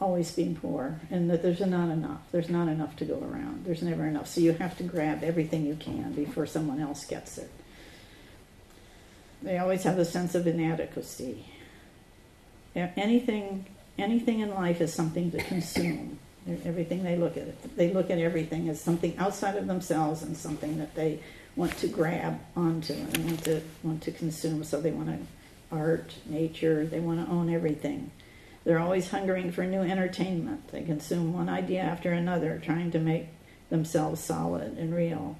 always 0.00 0.30
being 0.30 0.54
poor 0.54 1.00
and 1.10 1.28
that 1.30 1.42
there's 1.42 1.60
not 1.60 1.90
enough. 1.90 2.20
There's 2.30 2.48
not 2.48 2.68
enough 2.68 2.96
to 2.96 3.04
go 3.04 3.18
around. 3.18 3.64
There's 3.64 3.82
never 3.82 4.06
enough. 4.06 4.28
So 4.28 4.40
you 4.40 4.52
have 4.52 4.76
to 4.78 4.84
grab 4.84 5.24
everything 5.24 5.66
you 5.66 5.74
can 5.74 6.12
before 6.12 6.46
someone 6.46 6.80
else 6.80 7.04
gets 7.04 7.38
it. 7.38 7.50
They 9.42 9.58
always 9.58 9.82
have 9.84 9.98
a 9.98 10.04
sense 10.04 10.34
of 10.34 10.46
inadequacy. 10.46 11.44
Anything, 12.74 13.66
anything 13.98 14.40
in 14.40 14.50
life 14.50 14.80
is 14.80 14.92
something 14.92 15.30
to 15.32 15.38
consume. 15.38 16.18
Everything 16.64 17.02
they 17.02 17.16
look 17.16 17.36
at, 17.36 17.76
they 17.76 17.92
look 17.92 18.10
at 18.10 18.18
everything 18.18 18.68
as 18.68 18.80
something 18.80 19.16
outside 19.18 19.56
of 19.56 19.66
themselves 19.66 20.22
and 20.22 20.36
something 20.36 20.78
that 20.78 20.94
they 20.94 21.20
want 21.56 21.76
to 21.78 21.88
grab 21.88 22.38
onto 22.56 22.94
and 22.94 23.24
want 23.24 23.44
to 23.44 23.60
want 23.82 24.02
to 24.02 24.12
consume. 24.12 24.64
So 24.64 24.80
they 24.80 24.90
want 24.90 25.08
to 25.08 25.18
art, 25.76 26.14
nature. 26.26 26.86
They 26.86 27.00
want 27.00 27.24
to 27.24 27.32
own 27.32 27.52
everything. 27.52 28.10
They're 28.64 28.78
always 28.78 29.10
hungering 29.10 29.52
for 29.52 29.64
new 29.64 29.80
entertainment. 29.80 30.68
They 30.68 30.82
consume 30.82 31.32
one 31.32 31.48
idea 31.48 31.80
after 31.80 32.12
another, 32.12 32.60
trying 32.62 32.90
to 32.92 32.98
make 32.98 33.28
themselves 33.70 34.20
solid 34.20 34.76
and 34.76 34.94
real. 34.94 35.36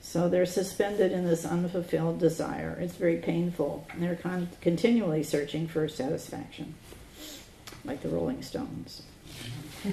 So 0.00 0.28
they're 0.28 0.46
suspended 0.46 1.12
in 1.12 1.26
this 1.26 1.44
unfulfilled 1.44 2.18
desire. 2.18 2.76
It's 2.80 2.94
very 2.94 3.18
painful. 3.18 3.86
They're 3.96 4.16
con- 4.16 4.48
continually 4.60 5.22
searching 5.22 5.68
for 5.68 5.86
satisfaction, 5.88 6.74
like 7.84 8.02
the 8.02 8.08
Rolling 8.08 8.42
Stones. 8.42 9.02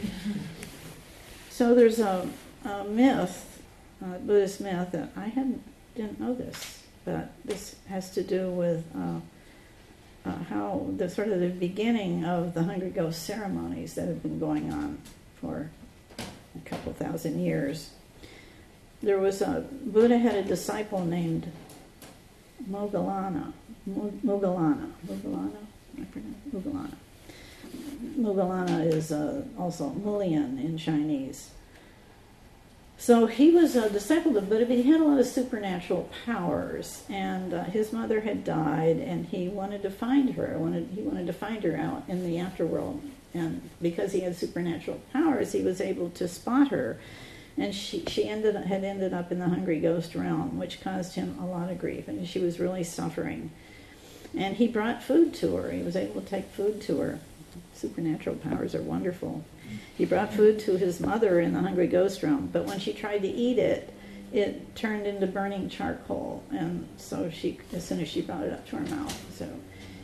so 1.50 1.76
there's 1.76 2.00
a, 2.00 2.28
a 2.66 2.84
myth, 2.86 3.62
a 4.02 4.20
Buddhist 4.20 4.62
myth, 4.62 4.92
that 4.92 5.12
I 5.16 5.28
hadn't 5.28 5.64
didn't 5.96 6.20
know 6.20 6.34
this, 6.34 6.84
but 7.06 7.32
this 7.46 7.76
has 7.88 8.12
to 8.12 8.24
do 8.24 8.50
with. 8.50 8.84
Uh, 8.96 9.20
uh, 10.26 10.44
how 10.50 10.86
the 10.98 11.10
sort 11.10 11.30
of 11.30 11.40
the 11.40 11.48
beginning 11.48 12.26
of 12.26 12.54
the 12.54 12.64
Hungry 12.64 12.90
Ghost 12.90 13.24
ceremonies 13.24 13.96
that 13.96 14.08
have 14.08 14.22
been 14.22 14.40
going 14.40 14.72
on 14.72 14.98
for 15.40 15.70
a 16.18 16.70
couple 16.70 16.94
thousand 16.94 17.40
years. 17.40 17.92
There 19.02 19.18
was 19.18 19.42
a 19.42 19.66
Buddha 19.72 20.18
had 20.18 20.36
a 20.36 20.44
disciple 20.44 21.06
named 21.06 21.50
Moggallana. 22.70 23.54
Moggallana. 23.90 24.92
Moggallana? 25.08 25.58
Moggallana. 26.54 26.96
Moggallana 28.18 28.86
is 28.86 29.12
uh, 29.12 29.44
also 29.58 29.90
Mulian 29.92 30.64
in 30.64 30.78
Chinese. 30.78 31.52
So 32.98 33.28
he 33.28 33.52
was 33.52 33.78
a 33.78 33.90
disciple 33.90 34.36
of 34.38 34.50
Buddha, 34.50 34.66
but 34.66 34.76
he 34.76 34.84
had 34.84 35.00
a 35.00 35.06
lot 35.06 35.20
of 35.20 35.26
supernatural 35.26 36.10
powers. 36.26 37.04
And 37.10 37.54
uh, 37.54 37.64
his 37.64 37.94
mother 37.94 38.20
had 38.20 38.44
died, 38.44 38.98
and 38.98 39.26
he 39.26 39.48
wanted 39.48 39.84
to 39.84 39.90
find 39.90 40.32
her. 40.32 40.58
Wanted, 40.58 40.90
he 40.94 41.02
wanted 41.02 41.26
to 41.28 41.34
find 41.34 41.64
her 41.64 41.78
out 41.78 42.04
in 42.10 42.26
the 42.26 42.36
afterworld. 42.36 43.00
And 43.34 43.70
because 43.82 44.12
he 44.12 44.20
had 44.20 44.36
supernatural 44.36 45.00
powers, 45.14 45.54
he 45.54 45.62
was 45.62 45.80
able 45.80 46.10
to 46.12 46.28
spot 46.28 46.70
her. 46.70 47.00
And 47.58 47.74
she, 47.74 48.04
she 48.06 48.28
ended 48.28 48.56
had 48.56 48.84
ended 48.84 49.14
up 49.14 49.32
in 49.32 49.40
the 49.40 49.48
hungry 49.48 49.80
ghost 49.80 50.14
realm, 50.14 50.58
which 50.58 50.82
caused 50.82 51.16
him 51.16 51.38
a 51.40 51.46
lot 51.46 51.70
of 51.70 51.80
grief, 51.80 52.08
and 52.08 52.28
she 52.28 52.40
was 52.40 52.60
really 52.60 52.84
suffering. 52.84 53.52
And 54.36 54.58
he 54.58 54.68
brought 54.68 55.02
food 55.02 55.34
to 55.36 55.56
her. 55.56 55.72
He 55.72 55.82
was 55.82 55.96
able 55.96 56.22
to 56.22 56.28
take 56.28 56.46
food 56.48 56.82
to 56.82 57.00
her. 57.00 57.20
Supernatural 57.74 58.38
powers 58.38 58.76
are 58.76 58.82
wonderful. 58.82 59.44
He 59.98 60.06
brought 60.06 60.34
food 60.34 60.60
to 60.60 60.78
his 60.78 61.00
mother 61.00 61.40
in 61.40 61.54
the 61.54 61.60
hungry 61.60 61.88
ghost 61.88 62.24
room, 62.24 62.50
but 62.52 62.66
when 62.66 62.80
she 62.80 62.94
tried 62.94 63.22
to 63.22 63.28
eat 63.28 63.58
it, 63.58 63.94
it 64.32 64.76
turned 64.76 65.08
into 65.08 65.28
burning 65.28 65.70
charcoal, 65.70 66.44
and 66.52 66.88
so 66.98 67.30
she, 67.30 67.60
as 67.74 67.86
soon 67.86 68.00
as 68.00 68.08
she 68.08 68.22
brought 68.22 68.44
it 68.44 68.54
up 68.54 68.68
to 68.70 68.78
her 68.78 68.96
mouth, 68.96 69.38
so 69.38 69.50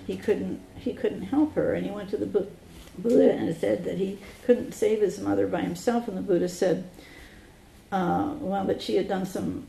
he 0.08 0.18
couldn't 0.18 0.60
he 0.78 0.94
couldn't 0.94 1.24
help 1.24 1.54
her, 1.56 1.74
and 1.74 1.86
he 1.86 1.92
went 1.92 2.10
to 2.10 2.18
the 2.18 2.48
Buddha 2.98 3.32
and 3.32 3.56
said 3.56 3.84
that 3.86 3.98
he 3.98 4.18
couldn't 4.46 4.74
save 4.74 5.02
his 5.02 5.20
mother 5.20 5.48
by 5.48 5.62
himself, 5.62 6.08
and 6.08 6.18
the 6.18 6.22
Buddha 6.22 6.50
said, 6.50 6.90
uh, 7.92 8.34
well, 8.40 8.66
that 8.66 8.82
she 8.82 8.96
had 8.96 9.08
done 9.08 9.26
some. 9.26 9.68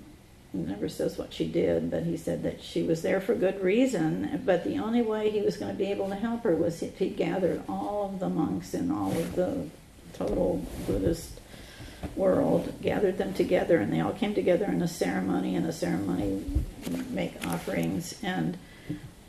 Never 0.57 0.89
says 0.89 1.19
what 1.19 1.33
she 1.33 1.47
did, 1.47 1.91
but 1.91 2.05
he 2.05 2.17
said 2.17 2.43
that 2.45 2.63
she 2.63 2.83
was 2.83 3.03
there 3.03 3.21
for 3.21 3.35
good 3.35 3.63
reason. 3.63 4.43
But 4.45 4.65
the 4.65 4.79
only 4.79 5.03
way 5.03 5.31
he 5.31 5.41
was 5.41 5.57
going 5.57 5.73
to 5.73 5.79
be 5.79 5.91
able 5.91 6.09
to 6.09 6.15
help 6.15 6.45
her 6.45 6.55
was 6.55 6.83
if 6.83 6.99
he 6.99 7.11
gathered 7.11 7.63
all 7.69 8.11
of 8.13 8.21
the 8.21 8.29
monks 8.29 8.75
and 8.75 8.91
all 8.91 9.13
of 9.13 9.37
the 9.37 9.69
total 10.15 10.65
Buddhist 10.87 11.41
world, 12.15 12.73
gathered 12.83 13.19
them 13.19 13.35
together, 13.35 13.79
and 13.79 13.93
they 13.93 14.01
all 14.01 14.13
came 14.13 14.35
together 14.35 14.67
in 14.67 14.81
a 14.83 14.89
ceremony. 14.89 15.57
And 15.57 15.67
the 15.67 15.73
ceremony 15.73 16.45
make 17.11 17.35
offerings, 17.47 18.19
and 18.23 18.57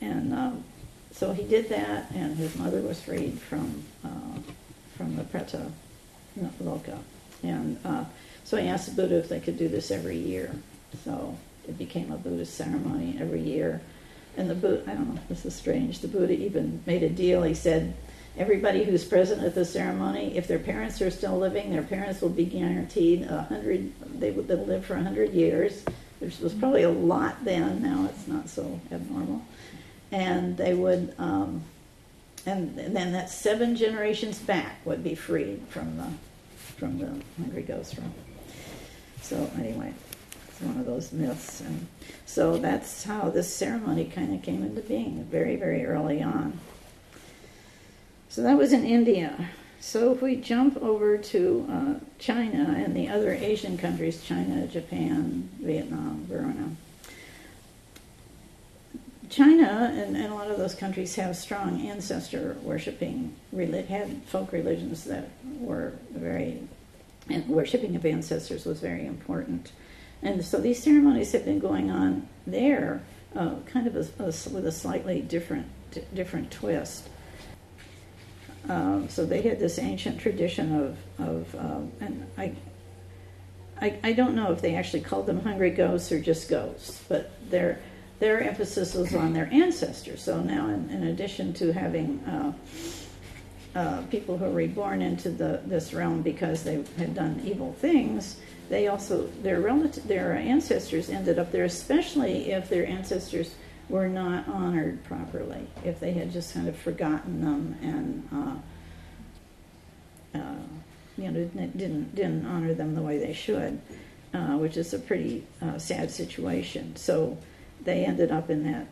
and 0.01 0.33
um, 0.33 0.63
so 1.11 1.33
he 1.33 1.43
did 1.43 1.69
that, 1.69 2.11
and 2.11 2.37
his 2.37 2.55
mother 2.55 2.81
was 2.81 3.01
freed 3.01 3.39
from 3.39 3.83
uh, 4.03 4.39
from 4.95 5.15
the 5.15 5.23
Preta 5.23 5.71
Loka, 6.61 6.99
and 7.43 7.79
uh, 7.83 8.05
so 8.43 8.57
he 8.57 8.67
asked 8.67 8.87
the 8.87 9.01
Buddha 9.01 9.17
if 9.17 9.29
they 9.29 9.39
could 9.39 9.57
do 9.57 9.67
this 9.67 9.91
every 9.91 10.17
year. 10.17 10.55
So 11.03 11.37
it 11.67 11.77
became 11.77 12.11
a 12.11 12.17
Buddhist 12.17 12.55
ceremony 12.55 13.17
every 13.19 13.41
year. 13.41 13.81
And 14.37 14.49
the 14.49 14.55
Buddha, 14.55 14.83
I 14.87 14.93
don't 14.93 15.15
know, 15.15 15.21
this 15.29 15.45
is 15.45 15.55
strange. 15.55 15.99
The 15.99 16.07
Buddha 16.07 16.33
even 16.33 16.81
made 16.85 17.03
a 17.03 17.09
deal. 17.09 17.43
He 17.43 17.55
said, 17.55 17.95
everybody 18.37 18.83
who's 18.83 19.03
present 19.03 19.43
at 19.43 19.55
the 19.55 19.65
ceremony, 19.65 20.37
if 20.37 20.47
their 20.47 20.59
parents 20.59 21.01
are 21.01 21.09
still 21.09 21.37
living, 21.37 21.71
their 21.71 21.81
parents 21.81 22.21
will 22.21 22.29
be 22.29 22.45
guaranteed 22.45 23.23
a 23.23 23.43
hundred. 23.43 23.91
They 24.19 24.31
will 24.31 24.43
live 24.43 24.85
for 24.85 24.95
a 24.95 25.03
hundred 25.03 25.31
years. 25.31 25.83
There 26.19 26.31
was 26.41 26.53
probably 26.53 26.83
a 26.83 26.89
lot 26.89 27.43
then. 27.43 27.81
Now 27.81 28.05
it's 28.05 28.27
not 28.27 28.49
so 28.49 28.79
abnormal, 28.91 29.43
and 30.11 30.57
they 30.57 30.73
would. 30.73 31.13
Um, 31.17 31.63
and, 32.45 32.79
and 32.79 32.95
then 32.95 33.11
that 33.11 33.29
seven 33.29 33.75
generations 33.75 34.39
back 34.39 34.77
would 34.85 35.03
be 35.03 35.15
freed 35.15 35.61
from 35.69 35.97
the 35.97 36.07
from 36.77 36.99
the 36.99 37.11
hungry 37.41 37.63
ghost 37.63 37.97
room. 37.97 38.13
So 39.21 39.49
anyway, 39.57 39.93
one 40.61 40.77
of 40.77 40.85
those 40.85 41.11
myths, 41.11 41.61
and 41.61 41.87
so 42.25 42.57
that's 42.57 43.03
how 43.03 43.29
this 43.29 43.53
ceremony 43.53 44.05
kind 44.05 44.33
of 44.33 44.41
came 44.41 44.63
into 44.63 44.81
being 44.81 45.23
very 45.25 45.55
very 45.55 45.85
early 45.85 46.21
on. 46.21 46.59
So 48.29 48.43
that 48.43 48.57
was 48.57 48.73
in 48.73 48.85
India. 48.85 49.49
So 49.79 50.11
if 50.11 50.21
we 50.21 50.35
jump 50.35 50.77
over 50.77 51.17
to 51.17 51.67
uh, 51.69 51.93
China 52.19 52.75
and 52.77 52.95
the 52.95 53.07
other 53.09 53.31
Asian 53.31 53.77
countries, 53.77 54.23
China, 54.23 54.67
Japan, 54.67 55.49
Vietnam, 55.59 56.25
Burma, 56.27 56.75
China 59.29 59.91
and, 59.93 60.15
and, 60.15 60.31
a 60.31 60.35
lot 60.35 60.49
of 60.49 60.57
those 60.57 60.73
countries 60.73 61.15
have 61.15 61.35
strong 61.35 61.85
ancestor 61.85 62.55
worshiping, 62.63 63.35
had 63.89 64.21
folk 64.23 64.51
religions 64.53 65.03
that 65.03 65.29
were 65.59 65.93
very, 66.11 66.61
and 67.29 67.47
worshiping 67.47 67.95
of 67.95 68.05
ancestors 68.05 68.65
was 68.65 68.79
very 68.79 69.05
important. 69.05 69.71
And 70.21 70.43
so 70.43 70.59
these 70.59 70.81
ceremonies 70.81 71.31
have 71.31 71.45
been 71.45 71.59
going 71.59 71.91
on 71.91 72.27
there, 72.45 73.01
uh, 73.35 73.55
kind 73.65 73.87
of 73.87 73.95
a, 73.95 74.23
a, 74.23 74.25
with 74.25 74.65
a 74.65 74.71
slightly 74.71 75.21
different, 75.21 75.67
different 76.13 76.51
twist. 76.51 77.09
Um, 78.69 79.07
so 79.09 79.25
they 79.25 79.41
had 79.41 79.59
this 79.59 79.79
ancient 79.79 80.19
tradition 80.19 80.75
of, 80.75 80.97
of 81.19 81.55
um, 81.55 81.91
and 82.01 82.27
I, 82.37 82.53
I, 83.79 83.99
I 84.03 84.13
don't 84.13 84.35
know 84.35 84.51
if 84.51 84.61
they 84.61 84.75
actually 84.75 85.01
called 85.01 85.25
them 85.25 85.41
hungry 85.41 85.69
ghosts 85.69 86.11
or 86.11 86.19
just 86.19 86.49
ghosts, 86.49 87.03
but 87.07 87.31
their 87.49 87.79
their 88.19 88.41
emphasis 88.41 88.95
was 88.95 89.13
on 89.13 89.33
their 89.33 89.47
ancestors. 89.51 90.23
So 90.23 90.41
now, 90.41 90.69
in, 90.69 90.89
in 90.89 91.03
addition 91.03 91.53
to 91.53 91.71
having 91.71 92.19
uh, 92.25 92.53
uh, 93.75 94.01
people 94.03 94.37
who 94.37 94.45
are 94.45 94.51
reborn 94.51 95.01
into 95.03 95.29
the, 95.29 95.61
this 95.65 95.93
realm 95.93 96.23
because 96.23 96.63
they 96.63 96.83
had 96.97 97.13
done 97.13 97.39
evil 97.45 97.73
things, 97.73 98.37
they 98.69 98.87
also 98.87 99.27
their 99.41 99.59
relative, 99.59 100.07
their 100.07 100.33
ancestors 100.33 101.09
ended 101.09 101.39
up 101.39 101.51
there, 101.51 101.63
especially 101.63 102.51
if 102.51 102.69
their 102.69 102.85
ancestors 102.85 103.55
were 103.89 104.07
not 104.07 104.47
honored 104.47 105.03
properly, 105.05 105.67
if 105.85 105.99
they 105.99 106.11
had 106.11 106.31
just 106.31 106.53
kind 106.53 106.67
of 106.67 106.77
forgotten 106.77 107.41
them 107.41 107.77
and 107.81 108.61
uh, 110.35 110.37
uh, 110.37 110.55
you 111.17 111.31
know 111.31 111.45
didn't 111.75 112.15
didn't 112.15 112.45
honor 112.45 112.73
them 112.73 112.95
the 112.95 113.01
way 113.01 113.17
they 113.17 113.33
should, 113.33 113.79
uh, 114.33 114.57
which 114.57 114.77
is 114.77 114.93
a 114.93 114.99
pretty 114.99 115.45
uh, 115.61 115.77
sad 115.77 116.11
situation. 116.11 116.95
So 116.95 117.37
they 117.83 118.05
ended 118.05 118.31
up 118.31 118.49
in 118.49 118.63
that 118.71 118.87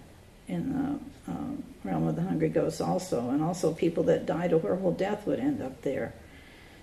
in 0.48 0.74
the 0.74 1.32
um, 1.32 1.64
realm 1.84 2.08
of 2.08 2.16
the 2.16 2.22
hungry 2.22 2.50
ghosts 2.50 2.80
also, 2.80 3.30
and 3.30 3.44
also 3.44 3.74
people 3.74 4.04
that 4.04 4.26
died 4.26 4.54
a 4.54 4.60
horrible 4.60 4.92
death 4.92 5.26
would 5.28 5.40
end 5.40 5.62
up 5.62 5.82
there. 5.82 6.14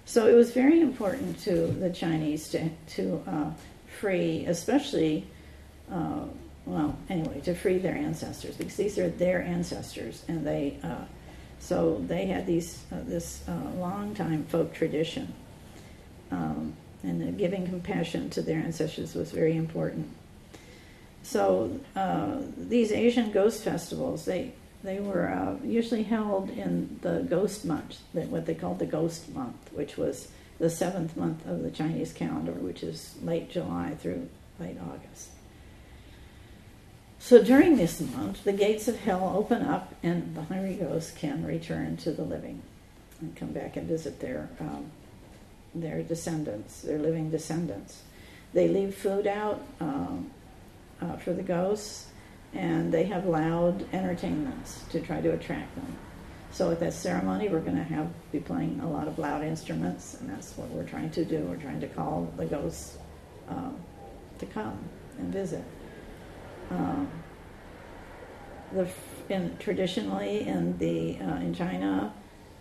So 0.04 0.26
it 0.26 0.34
was 0.34 0.52
very 0.52 0.80
important 0.80 1.38
to 1.40 1.66
the 1.66 1.90
Chinese 1.90 2.48
to 2.50 2.68
to 2.96 3.22
uh, 3.26 3.50
free, 4.00 4.44
especially 4.46 5.26
uh, 5.90 6.24
well, 6.64 6.96
anyway, 7.08 7.40
to 7.40 7.54
free 7.54 7.78
their 7.78 7.94
ancestors 7.94 8.56
because 8.56 8.76
these 8.76 8.98
are 8.98 9.08
their 9.08 9.42
ancestors, 9.42 10.24
and 10.28 10.46
they 10.46 10.78
uh, 10.82 11.04
so 11.58 12.02
they 12.06 12.26
had 12.26 12.46
these 12.46 12.84
uh, 12.92 12.96
this 13.04 13.42
uh, 13.48 13.70
long 13.78 14.14
time 14.14 14.44
folk 14.44 14.72
tradition, 14.72 15.32
um, 16.30 16.74
and 17.02 17.36
giving 17.38 17.66
compassion 17.66 18.30
to 18.30 18.42
their 18.42 18.58
ancestors 18.58 19.14
was 19.14 19.30
very 19.30 19.56
important. 19.56 20.08
So 21.22 21.80
uh, 21.94 22.38
these 22.56 22.92
Asian 22.92 23.30
ghost 23.30 23.62
festivals, 23.62 24.24
they 24.24 24.52
they 24.82 24.98
were 24.98 25.28
uh, 25.28 25.64
usually 25.64 26.02
held 26.02 26.50
in 26.50 26.98
the 27.02 27.26
ghost 27.28 27.64
month, 27.64 27.98
what 28.12 28.46
they 28.46 28.54
called 28.54 28.78
the 28.78 28.86
ghost 28.86 29.28
month, 29.32 29.56
which 29.72 29.96
was 29.96 30.28
the 30.58 30.70
seventh 30.70 31.16
month 31.16 31.46
of 31.46 31.62
the 31.62 31.70
Chinese 31.70 32.12
calendar, 32.12 32.52
which 32.52 32.82
is 32.82 33.14
late 33.22 33.50
July 33.50 33.96
through 34.00 34.28
late 34.58 34.76
August. 34.80 35.30
So 37.18 37.42
during 37.42 37.76
this 37.76 38.00
month, 38.00 38.42
the 38.42 38.52
gates 38.52 38.88
of 38.88 38.98
hell 38.98 39.32
open 39.36 39.62
up, 39.62 39.94
and 40.02 40.34
the 40.34 40.42
hungry 40.42 40.74
ghosts 40.74 41.12
can 41.12 41.46
return 41.46 41.96
to 41.98 42.10
the 42.10 42.24
living 42.24 42.62
and 43.20 43.36
come 43.36 43.52
back 43.52 43.76
and 43.76 43.86
visit 43.86 44.18
their 44.18 44.50
um, 44.58 44.90
their 45.74 46.02
descendants, 46.02 46.82
their 46.82 46.98
living 46.98 47.30
descendants. 47.30 48.02
They 48.52 48.68
leave 48.68 48.94
food 48.94 49.26
out 49.26 49.62
um, 49.80 50.30
uh, 51.00 51.16
for 51.16 51.32
the 51.32 51.42
ghosts, 51.42 52.08
and 52.54 52.92
they 52.92 53.04
have 53.04 53.24
loud 53.26 53.86
entertainments 53.92 54.84
to 54.90 55.00
try 55.00 55.20
to 55.20 55.32
attract 55.32 55.74
them. 55.74 55.96
So 56.50 56.70
at 56.70 56.80
that 56.80 56.92
ceremony, 56.92 57.48
we're 57.48 57.60
going 57.60 57.76
to 57.78 57.82
have 57.82 58.10
be 58.30 58.38
playing 58.38 58.80
a 58.80 58.90
lot 58.90 59.08
of 59.08 59.18
loud 59.18 59.42
instruments, 59.42 60.14
and 60.20 60.28
that's 60.28 60.56
what 60.58 60.68
we're 60.68 60.84
trying 60.84 61.10
to 61.10 61.24
do. 61.24 61.38
We're 61.38 61.56
trying 61.56 61.80
to 61.80 61.88
call 61.88 62.30
the 62.36 62.44
ghosts 62.44 62.98
um, 63.48 63.76
to 64.38 64.46
come 64.46 64.78
and 65.18 65.32
visit. 65.32 65.64
Um, 66.70 67.08
the 68.72 68.88
in, 69.28 69.56
traditionally 69.58 70.46
in 70.46 70.76
the 70.76 71.18
uh, 71.20 71.36
in 71.36 71.54
China, 71.54 72.12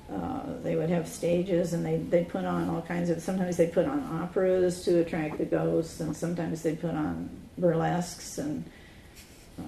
uh, 0.10 0.44
they 0.64 0.78
would 0.78 0.90
have 0.90 1.08
stages 1.08 1.74
and 1.74 1.86
they 1.86 1.98
they 1.98 2.24
put 2.24 2.46
on 2.46 2.70
all 2.70 2.82
kinds 2.82 3.10
of. 3.10 3.22
Sometimes 3.22 3.58
they 3.58 3.68
put 3.68 3.86
on 3.86 4.04
operas 4.22 4.86
to 4.86 5.00
attract 5.00 5.38
the 5.38 5.46
ghosts, 5.46 6.00
and 6.00 6.16
sometimes 6.16 6.62
they 6.64 6.76
put 6.78 6.96
on 6.96 7.30
burlesques 7.58 8.38
and 8.38 8.64
uh, 9.60 9.64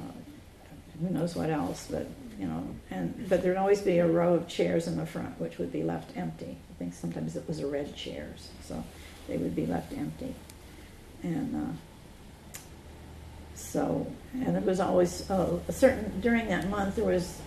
who 1.01 1.09
knows 1.09 1.35
what 1.35 1.49
else. 1.49 1.87
But 1.89 2.07
you 2.39 2.47
know, 2.47 2.67
and 2.91 3.27
but 3.29 3.41
there'd 3.41 3.57
always 3.57 3.81
be 3.81 3.99
a 3.99 4.07
row 4.07 4.33
of 4.33 4.47
chairs 4.47 4.87
in 4.87 4.97
the 4.97 5.05
front, 5.05 5.39
which 5.39 5.57
would 5.57 5.71
be 5.71 5.83
left 5.83 6.15
empty. 6.17 6.57
I 6.71 6.73
think 6.79 6.93
sometimes 6.93 7.35
it 7.35 7.47
was 7.47 7.59
a 7.59 7.67
red 7.67 7.95
chairs, 7.95 8.49
so 8.63 8.83
they 9.27 9.37
would 9.37 9.55
be 9.55 9.65
left 9.65 9.93
empty, 9.93 10.33
and 11.21 11.55
uh, 11.55 11.73
so, 13.55 14.05
and 14.33 14.57
it 14.57 14.63
was 14.63 14.79
always 14.79 15.29
uh, 15.29 15.59
a 15.67 15.71
certain, 15.71 16.19
during 16.21 16.47
that 16.47 16.69
month, 16.69 16.95
there 16.95 17.05
was 17.05 17.39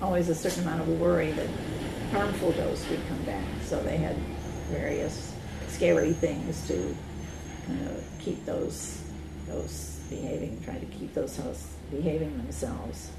always 0.00 0.28
a 0.28 0.34
certain 0.34 0.62
amount 0.64 0.80
of 0.80 1.00
worry 1.00 1.30
that 1.32 1.48
harmful 2.10 2.52
ghosts 2.52 2.88
would 2.90 3.06
come 3.08 3.22
back. 3.22 3.44
So 3.64 3.80
they 3.82 3.96
had 3.96 4.16
various 4.70 5.32
scary 5.68 6.12
things 6.12 6.66
to 6.68 6.96
kind 7.66 7.88
of 7.88 8.04
keep 8.18 8.44
those 8.44 9.02
those 9.46 10.00
behaving, 10.10 10.60
try 10.64 10.78
to 10.78 10.86
keep 10.86 11.14
those 11.14 11.36
hosts 11.36 11.74
behaving 11.90 12.36
themselves. 12.38 13.10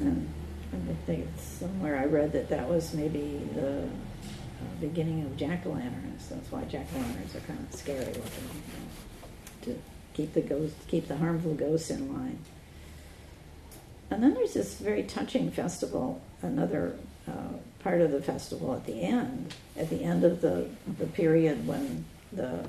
And 0.00 0.28
I 0.72 0.94
think 1.06 1.26
somewhere 1.36 1.98
I 1.98 2.04
read 2.04 2.32
that 2.32 2.48
that 2.50 2.68
was 2.68 2.94
maybe 2.94 3.40
the 3.54 3.82
uh, 3.82 4.80
beginning 4.80 5.22
of 5.22 5.36
jack 5.36 5.66
o' 5.66 5.70
lanterns. 5.70 6.28
That's 6.28 6.50
why 6.52 6.64
jack 6.64 6.86
o' 6.94 7.00
lanterns 7.00 7.34
are 7.34 7.40
kind 7.40 7.66
of 7.68 7.74
scary 7.74 8.04
looking. 8.04 8.22
You 8.22 9.72
know, 9.72 9.74
to 9.74 9.78
keep 10.14 10.34
the 10.34 10.42
ghost, 10.42 10.74
keep 10.88 11.08
the 11.08 11.16
harmful 11.16 11.54
ghosts 11.54 11.90
in 11.90 12.12
line. 12.12 12.38
And 14.10 14.22
then 14.22 14.34
there's 14.34 14.54
this 14.54 14.74
very 14.74 15.02
touching 15.02 15.50
festival, 15.50 16.20
another 16.42 16.96
uh, 17.26 17.58
part 17.80 18.00
of 18.00 18.10
the 18.10 18.22
festival 18.22 18.74
at 18.74 18.86
the 18.86 19.02
end, 19.02 19.54
at 19.76 19.90
the 19.90 20.02
end 20.02 20.24
of 20.24 20.40
the, 20.40 20.68
the 20.98 21.06
period 21.06 21.66
when 21.66 22.04
the, 22.32 22.64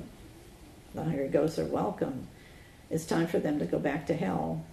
the 0.94 1.04
hungry 1.04 1.28
ghosts 1.28 1.58
are 1.58 1.64
welcome. 1.64 2.28
It's 2.90 3.06
time 3.06 3.26
for 3.26 3.38
them 3.38 3.58
to 3.58 3.64
go 3.64 3.78
back 3.78 4.06
to 4.06 4.14
hell. 4.14 4.64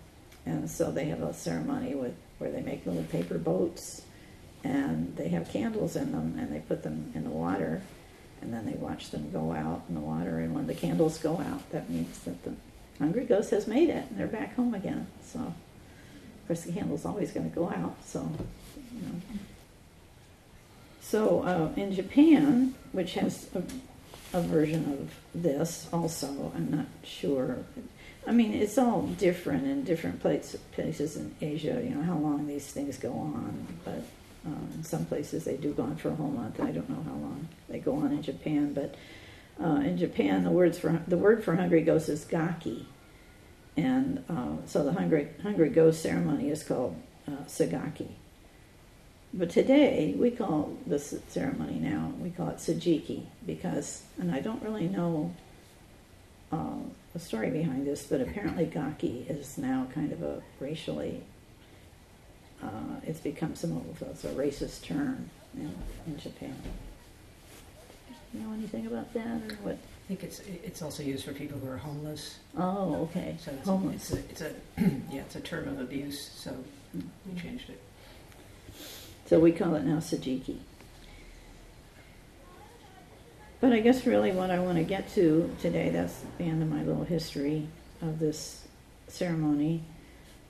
And 0.46 0.70
so 0.70 0.92
they 0.92 1.06
have 1.06 1.22
a 1.22 1.34
ceremony 1.34 1.96
with, 1.96 2.16
where 2.40 2.52
they 2.52 2.62
make 2.62 2.86
little 2.86 3.04
paper 3.04 3.38
boats 3.38 4.02
and 4.64 5.16
they 5.16 5.30
have 5.30 5.50
candles 5.50 5.96
in 5.96 6.12
them 6.12 6.38
and 6.40 6.52
they 6.52 6.60
put 6.60 6.84
them 6.84 7.12
in 7.14 7.24
the 7.24 7.30
water 7.30 7.82
and 8.42 8.54
then 8.54 8.66
they 8.66 8.74
watch 8.74 9.12
them 9.12 9.30
go 9.32 9.52
out 9.52 9.84
in 9.88 9.96
the 9.96 10.02
water 10.02 10.40
and 10.40 10.54
when 10.54 10.68
the 10.68 10.74
candles 10.74 11.18
go 11.18 11.40
out 11.40 11.70
that 11.72 11.90
means 11.90 12.20
that 12.20 12.44
the 12.44 12.54
Hungry 13.00 13.26
Ghost 13.26 13.52
has 13.52 13.68
made 13.68 13.90
it, 13.90 14.06
and 14.10 14.20
they're 14.20 14.28
back 14.28 14.56
home 14.56 14.74
again. 14.74 15.08
So, 15.24 15.40
of 15.40 15.54
course, 16.48 16.64
the 16.64 16.72
candle's 16.72 17.06
always 17.06 17.32
going 17.32 17.50
to 17.50 17.56
go 17.56 17.70
out. 17.70 17.96
So, 18.04 18.30
you 18.94 19.02
know. 19.02 19.22
So, 21.02 21.44
uh, 21.44 21.80
in 21.80 21.94
Japan, 21.94 22.74
which 22.92 23.14
has 23.14 23.50
a, 23.54 23.64
a 24.38 24.42
version 24.42 24.92
of 24.92 25.42
this 25.42 25.88
also, 25.94 26.52
I'm 26.56 26.72
not 26.72 26.88
sure. 27.04 27.60
I 28.28 28.32
mean, 28.32 28.54
it's 28.54 28.78
all 28.78 29.04
different 29.04 29.66
in 29.66 29.86
different 29.86 30.20
places, 30.20 30.60
places 30.74 31.16
in 31.16 31.34
Asia, 31.42 31.82
you 31.82 31.96
know, 31.96 32.04
how 32.04 32.18
long 32.18 32.46
these 32.46 32.68
things 32.68 32.98
go 32.98 33.14
on. 33.14 33.68
But 33.86 34.04
um, 34.46 34.70
in 34.76 34.84
some 34.84 35.06
places 35.06 35.46
they 35.46 35.56
do 35.56 35.72
go 35.74 35.84
on 35.84 35.96
for 35.96 36.10
a 36.10 36.16
whole 36.16 36.30
month. 36.30 36.60
I 36.60 36.72
don't 36.72 36.90
know 36.90 37.04
how 37.04 37.18
long 37.18 37.48
they 37.70 37.80
go 37.80 37.96
on 37.96 38.12
in 38.12 38.22
Japan, 38.22 38.74
but 38.74 38.96
uh, 39.64 39.82
in 39.82 39.98
Japan, 39.98 40.44
the 40.44 40.52
words 40.52 40.78
for 40.78 41.02
the 41.08 41.18
word 41.18 41.44
for 41.44 41.56
hungry 41.56 41.82
ghost 41.82 42.10
is 42.10 42.26
gaki, 42.26 42.86
and 43.76 44.24
uh, 44.30 44.58
so 44.66 44.84
the 44.84 44.94
hungry 44.94 45.30
hungry 45.42 45.70
ghost 45.70 46.02
ceremony 46.02 46.50
is 46.50 46.64
called 46.64 46.96
uh, 47.28 47.44
segaki. 47.48 48.10
But 49.34 49.50
today 49.50 50.16
we 50.18 50.32
call 50.32 50.78
this 50.86 51.14
ceremony 51.28 51.80
now 51.80 52.14
we 52.20 52.30
call 52.30 52.50
it 52.50 52.58
sejiki 52.58 53.24
because, 53.46 54.04
and 54.18 54.32
I 54.32 54.40
don't 54.40 54.62
really 54.62 54.88
know 54.88 55.34
uh, 56.52 56.78
the 57.14 57.20
story 57.20 57.50
behind 57.50 57.86
this, 57.86 58.04
but 58.04 58.22
apparently 58.22 58.66
gaki 58.66 59.26
is 59.30 59.58
now 59.58 59.88
kind 59.94 60.12
of 60.12 60.22
a 60.24 60.42
racially 60.60 61.22
uh, 62.64 63.00
it's 63.06 63.20
become 63.20 63.56
some 63.56 63.78
of 63.78 64.02
a 64.02 64.28
racist 64.30 64.84
term 64.84 65.30
in, 65.56 65.72
in 66.08 66.18
Japan 66.18 66.56
know 68.38 68.54
anything 68.54 68.88
about 68.88 69.14
that 69.14 69.42
or 69.52 69.56
what? 69.64 69.76
I 69.76 70.08
think 70.08 70.24
it's 70.24 70.40
it's 70.40 70.82
also 70.82 71.04
used 71.04 71.26
for 71.26 71.34
people 71.34 71.60
who 71.60 71.70
are 71.70 71.78
homeless. 71.78 72.40
Oh, 72.58 73.02
okay. 73.04 73.36
So 73.40 73.52
it's, 73.52 73.68
homeless. 73.68 74.14
A, 74.14 74.18
it's 74.18 74.42
a, 74.42 74.46
it's 74.46 74.62
a 74.78 74.82
yeah, 75.12 75.22
it's 75.22 75.36
a 75.36 75.42
term 75.42 75.68
of 75.68 75.80
abuse. 75.80 76.32
So 76.36 76.56
we 76.94 77.40
changed 77.40 77.70
it. 77.70 77.82
So 79.26 79.40
we 79.40 79.52
call 79.52 79.76
it 79.76 79.84
now 79.84 79.98
Sejiki. 79.98 80.58
But 83.60 83.74
I 83.74 83.80
guess 83.80 84.06
really 84.06 84.32
what 84.32 84.52
I 84.52 84.60
want 84.60 84.78
to 84.78 84.84
get 84.84 85.10
to 85.16 85.54
today, 85.62 85.90
that's 85.90 86.22
the 86.38 86.44
end 86.44 86.62
of 86.62 86.70
my 86.70 86.84
little 86.84 87.04
history 87.04 87.68
of 88.02 88.20
this 88.20 88.64
ceremony. 89.08 89.84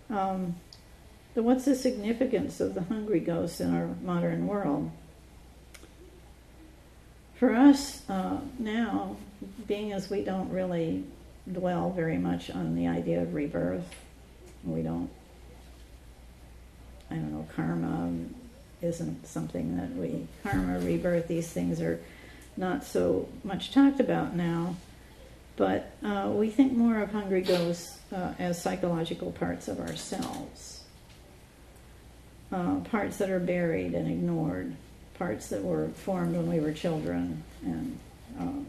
Um, 0.10 0.56
what's 1.34 1.66
the 1.66 1.76
significance 1.76 2.60
of 2.60 2.74
the 2.74 2.84
hungry 2.84 3.20
ghosts 3.20 3.62
in 3.62 3.74
our 3.74 3.88
modern 4.04 4.48
world? 4.48 4.92
for 7.38 7.54
us 7.54 8.02
uh, 8.10 8.38
now, 8.58 9.16
being 9.68 9.94
as 9.94 10.10
we 10.10 10.24
don't 10.24 10.50
really 10.52 11.04
dwell 11.52 11.92
very 11.92 12.18
much 12.18 12.50
on 12.50 12.76
the 12.76 12.88
idea 12.88 13.22
of 13.22 13.34
rebirth, 13.34 13.88
we 14.64 14.82
don't, 14.82 15.10
I 17.12 17.16
don't 17.16 17.32
know, 17.32 17.48
karma 17.56 18.12
isn't 18.82 19.26
something 19.28 19.78
that 19.78 19.92
we, 19.92 20.28
karma, 20.44 20.80
rebirth, 20.80 21.28
these 21.28 21.48
things 21.48 21.80
are 21.80 22.00
not 22.58 22.84
so 22.84 23.30
much 23.44 23.72
talked 23.72 24.00
about 24.00 24.36
now. 24.36 24.76
But 25.56 25.92
uh, 26.04 26.30
we 26.34 26.50
think 26.50 26.74
more 26.74 27.00
of 27.02 27.12
hungry 27.12 27.42
ghosts 27.42 27.98
uh, 28.14 28.34
as 28.38 28.62
psychological 28.62 29.32
parts 29.32 29.68
of 29.68 29.80
ourselves. 29.80 30.84
uh, 32.52 32.76
parts 32.92 33.18
that 33.18 33.30
are 33.30 33.40
buried 33.40 33.94
and 33.94 34.08
ignored, 34.10 34.76
parts 35.18 35.48
that 35.50 35.64
were 35.64 35.90
formed 35.90 36.36
when 36.36 36.48
we 36.48 36.60
were 36.60 36.72
children 36.72 37.44
and 37.66 37.98
um, 38.40 38.68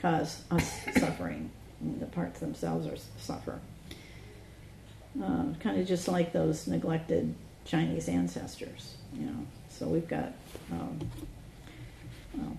cause 0.00 0.42
us 0.50 0.80
suffering. 0.96 1.50
The 2.00 2.06
parts 2.06 2.40
themselves 2.40 2.86
are 2.86 2.96
suffer. 3.20 3.60
Uh, 5.22 5.44
kind 5.60 5.80
of 5.80 5.86
just 5.86 6.06
like 6.08 6.32
those 6.32 6.66
neglected 6.66 7.34
Chinese 7.64 8.08
ancestors, 8.08 8.96
you 9.14 9.26
know. 9.26 9.46
So 9.70 9.86
we've 9.86 10.08
got, 10.08 10.32
um, 10.72 10.98
well, 12.36 12.56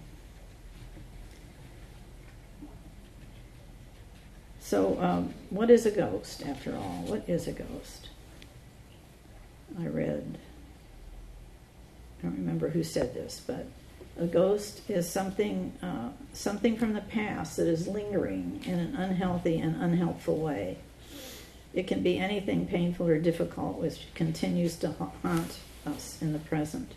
so 4.70 5.00
um, 5.02 5.34
what 5.50 5.72
is 5.72 5.88
a 5.88 5.92
ghost 5.92 6.46
after 6.46 6.76
all? 6.76 7.04
What 7.08 7.28
is 7.28 7.48
a 7.48 7.52
ghost? 7.52 8.10
I 9.80 9.88
read, 9.88 10.38
I 12.20 12.28
don't 12.28 12.36
remember 12.36 12.70
who 12.70 12.84
said 12.84 13.16
this, 13.16 13.42
but 13.48 13.66
a 14.20 14.28
ghost 14.28 14.88
is 14.88 15.10
something, 15.10 15.74
uh, 15.82 16.10
something 16.34 16.78
from 16.78 16.94
the 16.94 17.02
past 17.02 17.58
that 17.58 17.66
is 17.66 17.88
lingering 17.88 18.62
in 18.64 18.78
an 18.78 18.96
unhealthy 18.96 19.58
and 19.58 19.82
unhelpful 19.82 20.38
way. 20.38 20.78
It 21.74 21.88
can 21.88 22.04
be 22.04 22.20
anything 22.20 22.68
painful 22.68 23.08
or 23.08 23.18
difficult 23.18 23.80
which 23.80 24.06
continues 24.14 24.76
to 24.78 24.92
haunt 25.24 25.58
us 25.88 26.22
in 26.22 26.32
the 26.32 26.40
present, 26.40 26.92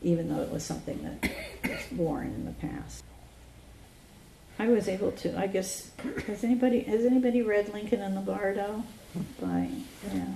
even 0.00 0.30
though 0.34 0.40
it 0.40 0.50
was 0.50 0.64
something 0.64 1.02
that 1.02 1.30
was 1.62 1.86
born 1.92 2.28
in 2.28 2.46
the 2.46 2.52
past. 2.52 3.04
I 4.60 4.68
was 4.68 4.88
able 4.88 5.12
to. 5.12 5.38
I 5.38 5.46
guess 5.46 5.90
has 6.26 6.44
anybody 6.44 6.80
has 6.80 7.06
anybody 7.06 7.40
read 7.40 7.72
Lincoln 7.72 8.02
in 8.02 8.14
the 8.14 8.20
Bardo? 8.20 8.84
By 9.40 9.70
yeah, 10.12 10.26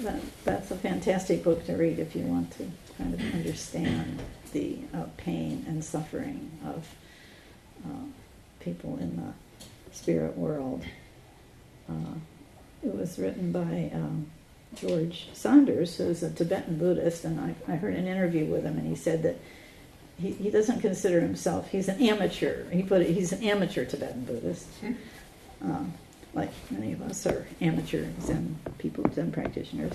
that, 0.00 0.20
that's 0.44 0.70
a 0.70 0.76
fantastic 0.76 1.42
book 1.42 1.64
to 1.64 1.72
read 1.72 1.98
if 1.98 2.14
you 2.14 2.24
want 2.24 2.50
to 2.58 2.70
kind 2.98 3.14
of 3.14 3.20
understand 3.34 4.20
the 4.52 4.80
uh, 4.92 5.04
pain 5.16 5.64
and 5.66 5.82
suffering 5.82 6.50
of 6.62 6.94
uh, 7.86 8.04
people 8.60 8.98
in 8.98 9.16
the 9.16 9.32
spirit 9.96 10.36
world. 10.36 10.84
Uh, 11.88 12.18
it 12.84 12.94
was 12.94 13.18
written 13.18 13.50
by 13.50 13.90
um, 13.94 14.26
George 14.74 15.28
Saunders, 15.32 15.96
who's 15.96 16.22
a 16.22 16.30
Tibetan 16.30 16.76
Buddhist, 16.76 17.24
and 17.24 17.40
I, 17.40 17.54
I, 17.66 17.76
heard 17.76 17.94
an 17.94 18.06
interview 18.06 18.44
with 18.44 18.64
him, 18.64 18.76
and 18.76 18.86
he 18.86 18.94
said 18.94 19.22
that 19.22 19.36
he, 20.20 20.30
he 20.32 20.50
doesn't 20.50 20.80
consider 20.80 21.20
himself, 21.20 21.70
he's 21.70 21.88
an 21.88 22.00
amateur. 22.00 22.68
He 22.70 22.82
put 22.82 23.02
it, 23.02 23.10
he's 23.10 23.32
an 23.32 23.42
amateur 23.42 23.84
Tibetan 23.84 24.24
Buddhist. 24.24 24.66
Hmm. 24.80 24.92
Um, 25.62 25.94
like 26.34 26.50
many 26.70 26.92
of 26.92 27.02
us 27.02 27.26
are 27.26 27.46
amateur 27.60 28.06
Zen 28.20 28.58
people, 28.78 29.04
Zen 29.12 29.32
practitioners. 29.32 29.92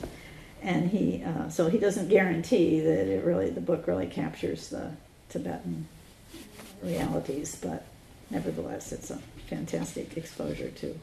And 0.61 0.89
he, 0.89 1.23
uh, 1.23 1.49
so 1.49 1.69
he 1.69 1.77
doesn't 1.77 2.09
guarantee 2.09 2.79
that 2.81 3.07
it 3.07 3.23
really, 3.23 3.49
the 3.49 3.61
book 3.61 3.87
really 3.87 4.07
captures 4.07 4.69
the 4.69 4.91
Tibetan 5.29 5.87
realities, 6.81 7.57
but 7.61 7.85
nevertheless, 8.29 8.91
it's 8.91 9.11
a 9.11 9.19
fantastic 9.47 10.17
exposure 10.17 10.69
to 10.69 10.99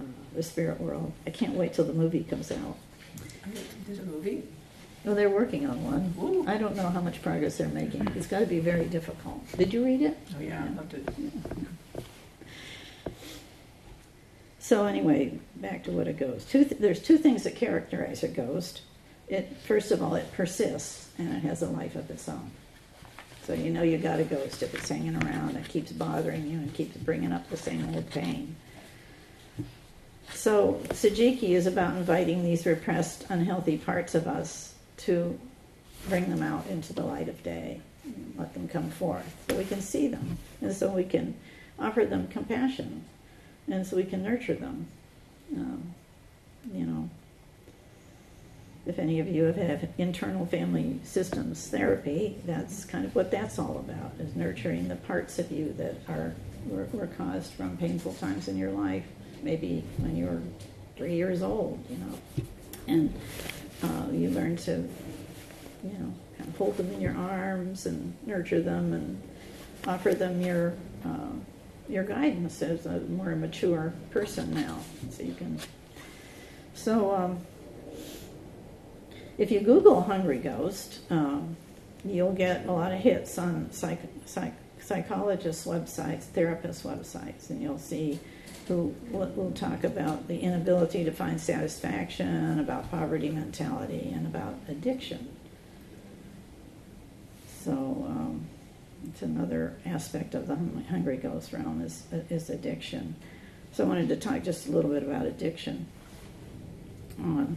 uh, 0.00 0.04
the 0.34 0.42
spirit 0.42 0.80
world. 0.80 1.12
I 1.26 1.30
can't 1.30 1.54
wait 1.54 1.74
till 1.74 1.84
the 1.84 1.92
movie 1.92 2.24
comes 2.24 2.52
out. 2.52 2.76
There's 3.86 3.98
a 3.98 4.02
movie? 4.02 4.42
Well, 5.06 5.14
they're 5.14 5.30
working 5.30 5.66
on 5.66 5.84
one. 5.84 6.14
Ooh. 6.20 6.44
I 6.48 6.58
don't 6.58 6.74
know 6.74 6.88
how 6.88 7.00
much 7.00 7.22
progress 7.22 7.58
they're 7.58 7.68
making. 7.68 8.08
It's 8.16 8.26
got 8.26 8.40
to 8.40 8.46
be 8.46 8.58
very 8.58 8.86
difficult. 8.86 9.40
Did 9.56 9.72
you 9.72 9.84
read 9.84 10.02
it? 10.02 10.18
Oh, 10.36 10.42
yeah, 10.42 10.64
I 10.64 10.74
loved 10.74 10.94
it. 10.94 11.08
So 14.58 14.84
anyway, 14.84 15.38
back 15.54 15.84
to 15.84 15.92
what 15.92 16.08
a 16.08 16.12
ghost. 16.12 16.50
Two 16.50 16.64
th- 16.64 16.80
there's 16.80 17.00
two 17.00 17.18
things 17.18 17.44
that 17.44 17.54
characterize 17.54 18.24
a 18.24 18.28
ghost. 18.28 18.82
It 19.28 19.56
first 19.64 19.92
of 19.92 20.02
all, 20.02 20.16
it 20.16 20.32
persists 20.32 21.08
and 21.18 21.32
it 21.32 21.44
has 21.44 21.62
a 21.62 21.68
life 21.68 21.94
of 21.94 22.10
its 22.10 22.28
own. 22.28 22.50
So 23.44 23.52
you 23.52 23.70
know 23.70 23.84
you 23.84 23.98
got 23.98 24.18
a 24.18 24.24
ghost 24.24 24.64
if 24.64 24.74
it's 24.74 24.88
hanging 24.88 25.14
around 25.22 25.54
and 25.54 25.68
keeps 25.68 25.92
bothering 25.92 26.48
you 26.48 26.58
and 26.58 26.74
keeps 26.74 26.96
bringing 26.96 27.30
up 27.30 27.48
the 27.48 27.56
same 27.56 27.94
old 27.94 28.10
pain. 28.10 28.56
So 30.34 30.80
Sejiki 30.88 31.50
is 31.50 31.68
about 31.68 31.96
inviting 31.96 32.42
these 32.42 32.66
repressed, 32.66 33.24
unhealthy 33.28 33.78
parts 33.78 34.16
of 34.16 34.26
us 34.26 34.72
to 34.98 35.38
bring 36.08 36.30
them 36.30 36.42
out 36.42 36.66
into 36.68 36.92
the 36.92 37.02
light 37.02 37.28
of 37.28 37.42
day, 37.42 37.80
let 38.36 38.54
them 38.54 38.68
come 38.68 38.90
forth, 38.90 39.46
so 39.48 39.56
we 39.56 39.64
can 39.64 39.80
see 39.80 40.08
them, 40.08 40.38
and 40.60 40.72
so 40.72 40.90
we 40.90 41.04
can 41.04 41.34
offer 41.78 42.04
them 42.04 42.28
compassion, 42.28 43.04
and 43.70 43.86
so 43.86 43.96
we 43.96 44.04
can 44.04 44.22
nurture 44.22 44.54
them. 44.54 44.86
Um, 45.56 45.94
you 46.72 46.84
know, 46.84 47.10
if 48.86 48.98
any 48.98 49.18
of 49.18 49.28
you 49.28 49.44
have 49.44 49.56
had 49.56 49.92
internal 49.98 50.46
family 50.46 51.00
systems 51.02 51.66
therapy, 51.66 52.36
that's 52.46 52.84
kind 52.84 53.04
of 53.04 53.14
what 53.14 53.30
that's 53.30 53.58
all 53.58 53.78
about: 53.78 54.12
is 54.20 54.36
nurturing 54.36 54.88
the 54.88 54.96
parts 54.96 55.38
of 55.38 55.50
you 55.50 55.72
that 55.74 55.96
are 56.08 56.34
were, 56.66 56.88
were 56.92 57.06
caused 57.06 57.52
from 57.52 57.76
painful 57.76 58.14
times 58.14 58.48
in 58.48 58.56
your 58.56 58.70
life, 58.70 59.04
maybe 59.42 59.84
when 59.98 60.16
you 60.16 60.26
were 60.26 60.42
three 60.96 61.14
years 61.14 61.42
old, 61.42 61.78
you 61.90 61.96
know, 61.98 62.44
and 62.86 63.12
uh, 63.82 64.06
you 64.12 64.30
learn 64.30 64.56
to, 64.56 64.88
you 65.84 65.92
know, 65.98 66.14
kind 66.36 66.48
of 66.48 66.56
hold 66.56 66.76
them 66.76 66.92
in 66.92 67.00
your 67.00 67.16
arms 67.16 67.86
and 67.86 68.14
nurture 68.26 68.60
them 68.60 68.92
and 68.92 69.22
offer 69.86 70.14
them 70.14 70.40
your 70.40 70.74
uh, 71.04 71.32
your 71.88 72.04
guidance 72.04 72.62
as 72.62 72.86
a 72.86 73.00
more 73.00 73.36
mature 73.36 73.92
person 74.10 74.52
now, 74.54 74.78
so 75.10 75.22
you 75.22 75.34
can. 75.34 75.58
So, 76.74 77.14
um, 77.14 77.38
if 79.38 79.50
you 79.50 79.60
Google 79.60 80.02
"hungry 80.02 80.38
ghost," 80.38 81.00
um, 81.10 81.56
you'll 82.04 82.32
get 82.32 82.66
a 82.66 82.72
lot 82.72 82.92
of 82.92 82.98
hits 82.98 83.38
on 83.38 83.70
psych, 83.70 84.00
psych, 84.24 84.54
psychologists' 84.80 85.66
websites, 85.66 86.24
therapists' 86.24 86.82
websites, 86.82 87.50
and 87.50 87.62
you'll 87.62 87.78
see 87.78 88.18
who 88.68 88.94
will 89.10 89.52
talk 89.52 89.84
about 89.84 90.26
the 90.28 90.40
inability 90.40 91.04
to 91.04 91.12
find 91.12 91.40
satisfaction, 91.40 92.58
about 92.58 92.90
poverty 92.90 93.30
mentality, 93.30 94.10
and 94.14 94.26
about 94.26 94.54
addiction. 94.68 95.28
So 97.62 97.72
um, 97.72 98.46
it's 99.08 99.22
another 99.22 99.76
aspect 99.84 100.34
of 100.34 100.46
the 100.46 100.56
hungry 100.88 101.16
ghost 101.16 101.52
realm 101.52 101.80
is 101.82 102.04
is 102.30 102.50
addiction. 102.50 103.16
So 103.72 103.84
I 103.84 103.88
wanted 103.88 104.08
to 104.08 104.16
talk 104.16 104.42
just 104.42 104.68
a 104.68 104.70
little 104.70 104.90
bit 104.90 105.02
about 105.02 105.26
addiction. 105.26 105.86
Um, 107.18 107.56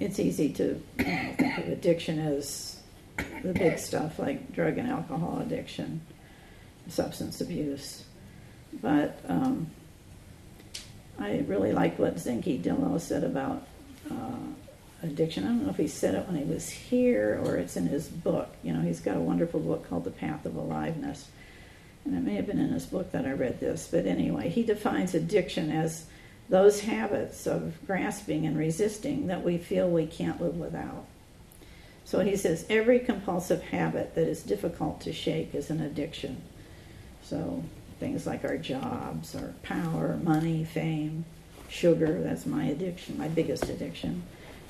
it's 0.00 0.18
easy 0.18 0.52
to 0.54 0.82
you 0.98 1.04
know, 1.04 1.34
think 1.38 1.58
of 1.58 1.68
addiction 1.68 2.18
as 2.18 2.80
the 3.42 3.52
big 3.52 3.78
stuff 3.78 4.18
like 4.18 4.52
drug 4.52 4.78
and 4.78 4.88
alcohol 4.88 5.40
addiction, 5.40 6.00
substance 6.88 7.40
abuse, 7.40 8.04
but 8.82 9.20
um, 9.28 9.70
I 11.18 11.44
really 11.46 11.72
like 11.72 11.98
what 11.98 12.16
Zenki 12.16 12.60
Dillo 12.62 13.00
said 13.00 13.24
about 13.24 13.66
uh, 14.10 14.36
addiction. 15.02 15.44
I 15.44 15.48
don't 15.48 15.64
know 15.64 15.70
if 15.70 15.76
he 15.76 15.88
said 15.88 16.14
it 16.14 16.26
when 16.26 16.36
he 16.36 16.44
was 16.44 16.68
here 16.68 17.40
or 17.44 17.56
it's 17.56 17.76
in 17.76 17.86
his 17.86 18.08
book. 18.08 18.48
You 18.62 18.72
know, 18.72 18.80
he's 18.80 19.00
got 19.00 19.16
a 19.16 19.20
wonderful 19.20 19.60
book 19.60 19.88
called 19.88 20.04
The 20.04 20.10
Path 20.10 20.44
of 20.44 20.56
Aliveness. 20.56 21.28
And 22.04 22.14
it 22.14 22.22
may 22.22 22.34
have 22.34 22.46
been 22.46 22.60
in 22.60 22.70
his 22.70 22.86
book 22.86 23.12
that 23.12 23.26
I 23.26 23.32
read 23.32 23.60
this. 23.60 23.88
But 23.90 24.06
anyway, 24.06 24.48
he 24.48 24.62
defines 24.62 25.14
addiction 25.14 25.70
as 25.70 26.06
those 26.48 26.80
habits 26.80 27.46
of 27.46 27.74
grasping 27.86 28.46
and 28.46 28.56
resisting 28.56 29.26
that 29.26 29.42
we 29.42 29.58
feel 29.58 29.88
we 29.88 30.06
can't 30.06 30.40
live 30.40 30.56
without. 30.56 31.06
So 32.04 32.20
he 32.20 32.36
says 32.36 32.64
every 32.70 33.00
compulsive 33.00 33.62
habit 33.62 34.14
that 34.14 34.28
is 34.28 34.42
difficult 34.42 35.00
to 35.00 35.12
shake 35.12 35.54
is 35.54 35.70
an 35.70 35.80
addiction. 35.80 36.42
So 37.22 37.64
things 37.98 38.26
like 38.26 38.44
our 38.44 38.56
jobs, 38.56 39.34
our 39.34 39.54
power, 39.62 40.18
money, 40.22 40.64
fame, 40.64 41.24
sugar. 41.68 42.20
That's 42.22 42.46
my 42.46 42.66
addiction, 42.66 43.18
my 43.18 43.28
biggest 43.28 43.68
addiction. 43.68 44.22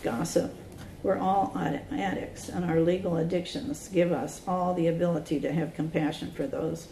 Gossip. 0.02 0.54
We're 1.02 1.18
all 1.18 1.52
addicts, 1.56 2.48
and 2.48 2.64
our 2.64 2.80
legal 2.80 3.16
addictions 3.16 3.88
give 3.88 4.10
us 4.12 4.40
all 4.46 4.74
the 4.74 4.88
ability 4.88 5.40
to 5.40 5.52
have 5.52 5.74
compassion 5.74 6.32
for 6.32 6.46
those 6.46 6.88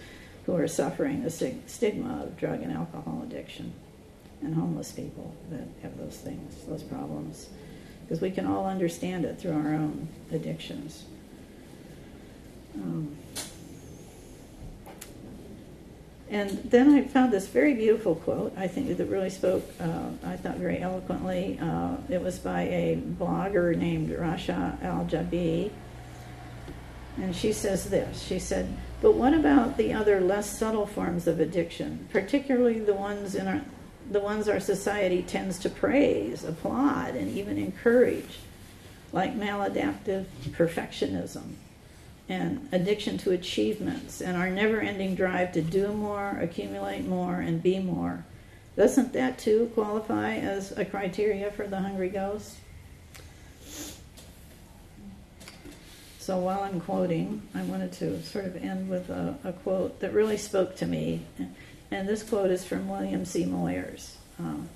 who 0.46 0.54
are 0.54 0.68
suffering 0.68 1.22
the 1.22 1.30
stigma 1.30 2.22
of 2.22 2.36
drug 2.36 2.62
and 2.62 2.72
alcohol 2.72 3.22
addiction 3.24 3.72
and 4.42 4.54
homeless 4.54 4.92
people 4.92 5.34
that 5.50 5.66
have 5.82 5.96
those 5.98 6.16
things, 6.18 6.54
those 6.66 6.82
problems. 6.82 7.48
Because 8.02 8.20
we 8.20 8.30
can 8.30 8.46
all 8.46 8.66
understand 8.66 9.24
it 9.24 9.40
through 9.40 9.52
our 9.52 9.72
own 9.72 10.08
addictions. 10.30 11.04
Um, 12.74 13.16
and 16.30 16.50
then 16.64 16.90
I 16.90 17.02
found 17.02 17.32
this 17.32 17.46
very 17.46 17.74
beautiful 17.74 18.14
quote, 18.14 18.54
I 18.56 18.66
think 18.66 18.96
that 18.96 19.06
really 19.06 19.30
spoke, 19.30 19.62
uh, 19.80 20.08
I 20.24 20.36
thought, 20.36 20.56
very 20.56 20.80
eloquently. 20.80 21.58
Uh, 21.60 21.96
it 22.08 22.22
was 22.22 22.38
by 22.38 22.62
a 22.62 22.96
blogger 22.96 23.76
named 23.76 24.10
Rasha 24.10 24.82
Al 24.82 25.04
Jabi. 25.04 25.70
And 27.16 27.36
she 27.36 27.52
says 27.52 27.90
this 27.90 28.22
She 28.22 28.38
said, 28.38 28.74
But 29.00 29.14
what 29.14 29.34
about 29.34 29.76
the 29.76 29.92
other 29.92 30.20
less 30.20 30.58
subtle 30.58 30.86
forms 30.86 31.26
of 31.26 31.40
addiction, 31.40 32.08
particularly 32.10 32.80
the 32.80 32.94
ones 32.94 33.34
in 33.34 33.46
our, 33.46 33.62
the 34.10 34.20
ones 34.20 34.48
our 34.48 34.60
society 34.60 35.22
tends 35.22 35.58
to 35.60 35.70
praise, 35.70 36.42
applaud, 36.42 37.14
and 37.14 37.36
even 37.36 37.58
encourage? 37.58 38.38
like 39.14 39.38
maladaptive 39.38 40.24
perfectionism 40.50 41.54
and 42.28 42.68
addiction 42.72 43.18
to 43.18 43.32
achievements 43.32 44.20
and 44.20 44.36
our 44.36 44.48
never 44.48 44.80
ending 44.80 45.14
drive 45.14 45.52
to 45.52 45.62
do 45.62 45.88
more, 45.88 46.38
accumulate 46.40 47.04
more, 47.04 47.40
and 47.40 47.62
be 47.62 47.78
more. 47.78 48.24
Doesn't 48.76 49.12
that 49.12 49.38
too 49.38 49.70
qualify 49.74 50.36
as 50.36 50.72
a 50.72 50.84
criteria 50.84 51.50
for 51.50 51.66
the 51.66 51.78
hungry 51.78 52.08
ghost? 52.08 52.56
So 56.18 56.38
while 56.38 56.62
I'm 56.62 56.80
quoting, 56.80 57.42
I 57.54 57.62
wanted 57.64 57.92
to 57.92 58.22
sort 58.22 58.46
of 58.46 58.56
end 58.56 58.88
with 58.88 59.10
a, 59.10 59.36
a 59.44 59.52
quote 59.52 60.00
that 60.00 60.14
really 60.14 60.38
spoke 60.38 60.74
to 60.76 60.86
me. 60.86 61.20
And 61.90 62.08
this 62.08 62.22
quote 62.22 62.50
is 62.50 62.64
from 62.64 62.88
William 62.88 63.26
C. 63.26 63.44
Moyers, 63.44 64.14
um, 64.38 64.70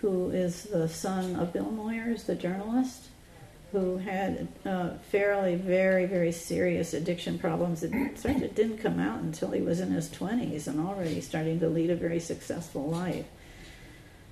who 0.00 0.30
is 0.30 0.62
the 0.64 0.88
son 0.88 1.36
of 1.36 1.52
Bill 1.52 1.70
Moyers, 1.70 2.24
the 2.24 2.34
journalist, 2.34 3.09
who 3.72 3.98
had 3.98 4.48
uh, 4.64 4.90
fairly, 5.10 5.54
very, 5.54 6.06
very 6.06 6.32
serious 6.32 6.92
addiction 6.92 7.38
problems. 7.38 7.82
It 7.82 8.18
sort 8.18 8.36
of 8.36 8.54
didn't 8.54 8.78
come 8.78 8.98
out 8.98 9.20
until 9.20 9.50
he 9.52 9.60
was 9.60 9.80
in 9.80 9.92
his 9.92 10.08
20s 10.08 10.66
and 10.66 10.80
already 10.80 11.20
starting 11.20 11.60
to 11.60 11.68
lead 11.68 11.90
a 11.90 11.96
very 11.96 12.20
successful 12.20 12.88
life. 12.88 13.26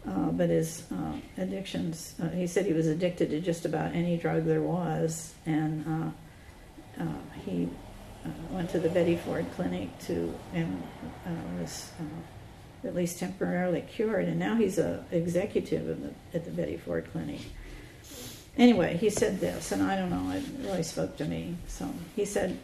Uh, 0.06 0.30
but 0.30 0.48
his 0.48 0.84
uh, 0.92 1.12
addictions, 1.36 2.14
uh, 2.22 2.28
he 2.30 2.46
said 2.46 2.64
he 2.66 2.72
was 2.72 2.86
addicted 2.86 3.30
to 3.30 3.40
just 3.40 3.64
about 3.64 3.94
any 3.94 4.16
drug 4.16 4.44
there 4.44 4.62
was, 4.62 5.34
and 5.44 5.84
uh, 6.98 7.02
uh, 7.02 7.06
he 7.44 7.68
went 8.50 8.70
to 8.70 8.78
the 8.78 8.88
Betty 8.88 9.16
Ford 9.16 9.44
Clinic 9.54 9.96
to 10.00 10.34
and 10.54 10.82
was 11.60 11.90
at 12.84 12.94
least 12.94 13.18
temporarily 13.18 13.82
cured, 13.82 14.28
and 14.28 14.38
now 14.38 14.54
he's 14.54 14.78
a 14.78 15.04
executive 15.10 15.86
the, 16.00 16.36
at 16.36 16.44
the 16.44 16.50
Betty 16.50 16.76
Ford 16.76 17.06
Clinic. 17.12 17.40
Anyway, 18.58 18.96
he 18.96 19.08
said 19.08 19.38
this, 19.38 19.70
and 19.70 19.82
I 19.82 19.94
don't 19.94 20.10
know, 20.10 20.32
it 20.32 20.42
really 20.66 20.82
spoke 20.82 21.16
to 21.18 21.24
me. 21.24 21.56
So 21.68 21.88
he 22.16 22.24
said, 22.24 22.58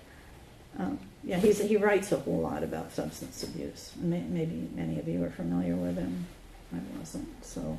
um, 0.77 0.99
yeah, 1.23 1.39
he's, 1.39 1.61
he 1.61 1.77
writes 1.77 2.11
a 2.11 2.19
whole 2.19 2.41
lot 2.41 2.65
about 2.65 2.93
substance 2.93 3.45
abuse. 3.45 3.93
Maybe 3.97 4.69
many 4.75 4.99
of 4.99 5.07
you 5.07 5.23
are 5.23 5.31
familiar 5.31 5.77
with 5.77 5.97
him. 5.97 6.27
I 6.75 6.99
wasn't. 6.99 7.45
So, 7.45 7.79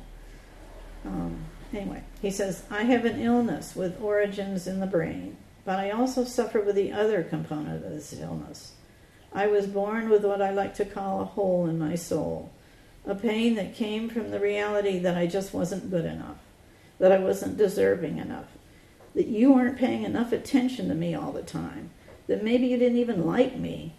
um, 1.04 1.44
anyway, 1.74 2.02
he 2.22 2.30
says, 2.30 2.64
I 2.70 2.84
have 2.84 3.04
an 3.04 3.20
illness 3.20 3.76
with 3.76 4.00
origins 4.00 4.66
in 4.66 4.80
the 4.80 4.86
brain, 4.86 5.36
but 5.66 5.78
I 5.78 5.90
also 5.90 6.24
suffer 6.24 6.60
with 6.60 6.74
the 6.74 6.92
other 6.92 7.22
component 7.22 7.84
of 7.84 7.92
this 7.92 8.14
illness. 8.18 8.72
I 9.34 9.46
was 9.48 9.66
born 9.66 10.08
with 10.08 10.24
what 10.24 10.40
I 10.40 10.50
like 10.50 10.74
to 10.76 10.86
call 10.86 11.20
a 11.20 11.26
hole 11.26 11.66
in 11.66 11.78
my 11.78 11.96
soul, 11.96 12.50
a 13.04 13.14
pain 13.14 13.56
that 13.56 13.74
came 13.74 14.08
from 14.08 14.30
the 14.30 14.40
reality 14.40 14.98
that 15.00 15.18
I 15.18 15.26
just 15.26 15.52
wasn't 15.52 15.90
good 15.90 16.06
enough, 16.06 16.38
that 16.98 17.12
I 17.12 17.18
wasn't 17.18 17.56
deserving 17.56 18.18
enough, 18.18 18.46
that 19.14 19.26
you 19.26 19.52
weren't 19.52 19.78
paying 19.78 20.04
enough 20.04 20.32
attention 20.32 20.88
to 20.88 20.94
me 20.94 21.14
all 21.14 21.32
the 21.32 21.42
time, 21.42 21.90
that 22.26 22.44
maybe 22.44 22.66
you 22.66 22.76
didn't 22.76 22.98
even 22.98 23.26
like 23.26 23.56
me, 23.56 23.94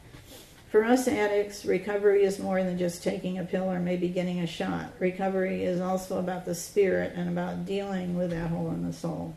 for 0.70 0.84
us 0.84 1.08
addicts, 1.08 1.66
recovery 1.66 2.24
is 2.24 2.40
more 2.40 2.62
than 2.62 2.78
just 2.78 3.02
taking 3.02 3.38
a 3.38 3.46
pill 3.46 3.72
or 3.72 3.80
maybe 3.80 4.10
getting 4.10 4.42
a 4.42 4.48
shot. 4.48 4.92
Recovery 5.00 5.64
is 5.64 5.80
also 5.80 6.20
about 6.20 6.46
the 6.46 6.56
spirit 6.56 7.14
and 7.16 7.30
about 7.30 7.66
dealing 7.66 8.18
with 8.18 8.32
that 8.32 8.50
hole 8.50 8.70
in 8.72 8.86
the 8.86 8.92
soul. 8.92 9.34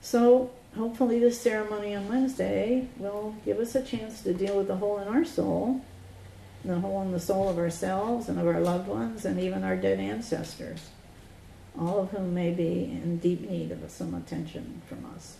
So, 0.00 0.50
hopefully, 0.76 1.18
this 1.18 1.40
ceremony 1.40 1.94
on 1.94 2.08
Wednesday 2.08 2.88
will 2.96 3.36
give 3.44 3.58
us 3.58 3.74
a 3.74 3.82
chance 3.82 4.22
to 4.22 4.32
deal 4.32 4.56
with 4.56 4.68
the 4.68 4.76
hole 4.76 4.98
in 4.98 5.08
our 5.08 5.24
soul, 5.24 5.82
the 6.64 6.80
hole 6.80 7.02
in 7.02 7.12
the 7.12 7.20
soul 7.20 7.48
of 7.48 7.58
ourselves 7.58 8.28
and 8.28 8.38
of 8.38 8.46
our 8.46 8.60
loved 8.60 8.88
ones, 8.88 9.24
and 9.24 9.38
even 9.38 9.62
our 9.64 9.76
dead 9.76 10.00
ancestors, 10.00 10.88
all 11.78 12.00
of 12.00 12.10
whom 12.10 12.34
may 12.34 12.50
be 12.50 12.84
in 12.84 13.18
deep 13.18 13.48
need 13.48 13.70
of 13.70 13.90
some 13.90 14.14
attention 14.14 14.80
from 14.88 15.04
us. 15.14 15.36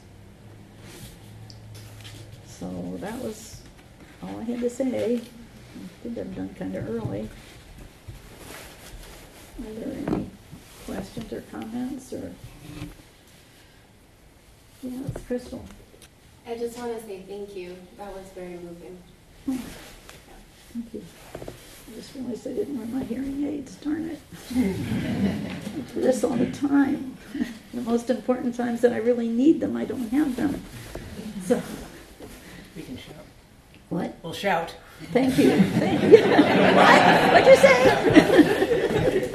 So 2.46 2.96
that 3.00 3.18
was 3.20 3.62
all 4.22 4.40
I 4.40 4.44
had 4.44 4.60
to 4.60 4.70
say. 4.70 5.16
I 5.16 6.02
think 6.02 6.18
I'm 6.18 6.32
done 6.32 6.54
kind 6.58 6.74
of 6.76 6.88
early. 6.88 7.28
Are 9.60 9.72
there 9.72 9.96
any 10.06 10.30
questions 10.86 11.32
or 11.32 11.40
comments 11.50 12.12
or? 12.12 12.32
Yeah, 14.82 15.00
it's 15.08 15.26
Crystal. 15.26 15.64
I 16.46 16.56
just 16.56 16.78
want 16.78 16.98
to 17.00 17.06
say 17.06 17.22
thank 17.26 17.56
you. 17.56 17.76
That 17.96 18.14
was 18.14 18.26
very 18.34 18.58
moving. 18.58 18.98
Hmm. 19.46 19.56
Thank 20.74 20.92
you. 20.92 21.04
I 21.36 21.94
just 21.94 22.14
realized 22.16 22.48
I 22.48 22.52
didn't 22.52 22.76
wear 22.76 22.86
my 22.88 23.04
hearing 23.04 23.46
aids, 23.46 23.76
darn 23.76 24.10
it. 24.10 24.18
I 24.50 25.94
do 25.94 26.00
this 26.00 26.24
all 26.24 26.34
the 26.34 26.50
time. 26.50 27.16
The 27.72 27.80
most 27.82 28.10
important 28.10 28.56
times 28.56 28.80
that 28.80 28.92
I 28.92 28.96
really 28.96 29.28
need 29.28 29.60
them, 29.60 29.76
I 29.76 29.84
don't 29.84 30.08
have 30.08 30.34
them. 30.34 30.60
So. 31.44 31.62
We 32.74 32.82
can 32.82 32.96
shout. 32.96 33.24
What? 33.88 34.16
We'll 34.24 34.32
shout. 34.32 34.74
Thank 35.12 35.38
you. 35.38 35.60
Thank 35.60 36.02
you. 36.02 36.10
what? 36.74 37.32
What'd 37.32 37.46
you 37.46 37.56
say? 37.56 39.30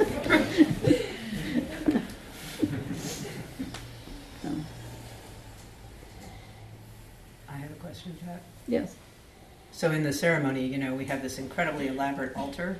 I 7.48 7.52
have 7.52 7.70
a 7.70 7.74
question, 7.76 8.14
Jack. 8.22 8.42
Yes. 8.68 8.94
So 9.80 9.92
in 9.92 10.02
the 10.02 10.12
ceremony, 10.12 10.66
you 10.66 10.76
know, 10.76 10.94
we 10.94 11.06
have 11.06 11.22
this 11.22 11.38
incredibly 11.38 11.86
elaborate 11.86 12.36
altar, 12.36 12.76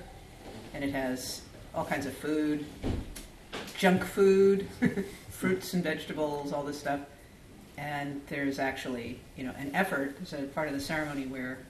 and 0.75 0.85
it 0.85 0.93
has 0.93 1.41
all 1.75 1.87
kinds 1.87 2.05
of 2.05 2.15
food, 2.15 2.67
junk 3.79 4.05
food, 4.05 4.69
fruits 5.31 5.73
and 5.73 5.83
vegetables, 5.83 6.53
all 6.53 6.63
this 6.63 6.79
stuff 6.79 7.01
and 7.79 8.21
there's 8.27 8.59
actually 8.59 9.19
you 9.39 9.45
know 9.45 9.55
an 9.57 9.75
effort 9.75 10.15
as 10.21 10.35
a 10.35 10.43
part 10.43 10.69
of 10.69 10.75
the 10.75 10.81
ceremony 10.81 11.25
where 11.25 11.61